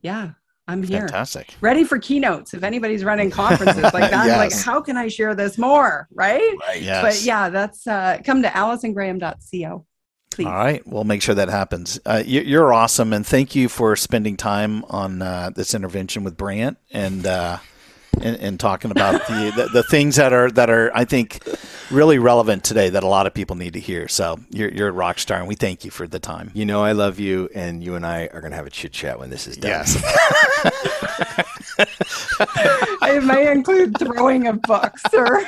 [0.01, 0.31] yeah,
[0.71, 1.01] I'm here.
[1.01, 1.55] Fantastic.
[1.61, 2.55] Ready for keynotes.
[2.55, 4.39] If anybody's running conferences like that, yes.
[4.39, 6.09] like, how can I share this more?
[6.13, 6.41] Right.
[6.69, 6.81] right.
[6.81, 7.03] Yes.
[7.03, 9.85] But yeah, that's uh, come to allisongraham.co.
[10.31, 10.47] Please.
[10.47, 10.87] All right.
[10.87, 11.99] We'll make sure that happens.
[12.07, 13.13] Uh, you, are awesome.
[13.13, 16.79] And thank you for spending time on uh, this intervention with Brant.
[16.93, 17.59] And, uh,
[18.21, 21.43] and, and talking about the, the, the things that are that are I think
[21.91, 24.09] really relevant today that a lot of people need to hear.
[24.09, 26.51] So you're you're a rock star, and we thank you for the time.
[26.55, 28.93] You know I love you, and you and I are going to have a chit
[28.93, 29.71] chat when this is done.
[29.71, 29.97] Yes.
[31.79, 35.43] it may include throwing of books or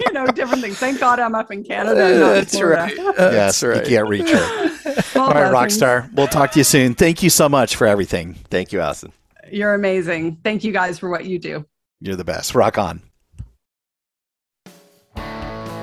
[0.00, 0.78] you know different things.
[0.78, 2.18] Thank God I'm up in Canada.
[2.18, 2.96] That's right.
[3.18, 3.82] Uh, yes, right.
[3.82, 4.38] you can't reach her.
[5.18, 6.12] All right, Rockstar.
[6.12, 6.94] We'll talk to you soon.
[6.94, 8.34] Thank you so much for everything.
[8.48, 9.12] Thank you, Allison.
[9.50, 10.38] You're amazing.
[10.44, 11.64] Thank you guys for what you do.
[12.00, 12.54] You're the best.
[12.54, 13.02] Rock on.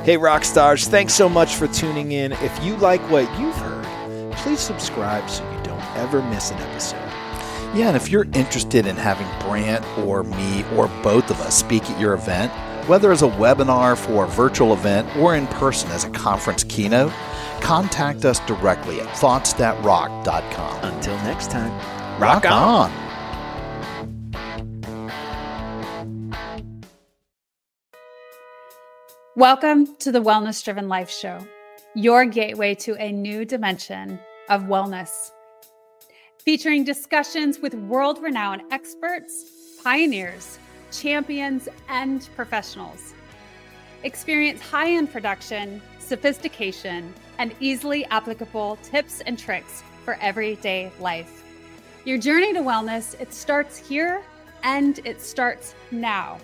[0.05, 2.32] Hey, rock stars, thanks so much for tuning in.
[2.34, 6.97] If you like what you've heard, please subscribe so you don't ever miss an episode.
[7.76, 11.89] Yeah, and if you're interested in having Brant or me or both of us speak
[11.89, 12.51] at your event,
[12.88, 17.11] whether as a webinar for a virtual event or in person as a conference keynote,
[17.61, 20.84] contact us directly at thoughtsthatrock.com.
[20.84, 21.72] Until next time,
[22.22, 22.91] rock, rock on.
[22.91, 23.05] on.
[29.38, 31.46] Welcome to the Wellness Driven Life Show,
[31.94, 34.18] your gateway to a new dimension
[34.48, 35.32] of wellness.
[36.38, 40.58] Featuring discussions with world renowned experts, pioneers,
[40.90, 43.14] champions, and professionals.
[44.04, 51.44] Experience high end production, sophistication, and easily applicable tips and tricks for everyday life.
[52.06, 54.24] Your journey to wellness, it starts here
[54.64, 56.38] and it starts now.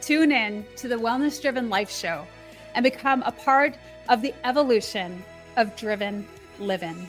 [0.00, 2.26] Tune in to the Wellness Driven Life Show
[2.74, 3.74] and become a part
[4.08, 5.22] of the evolution
[5.56, 6.26] of driven
[6.58, 7.08] living.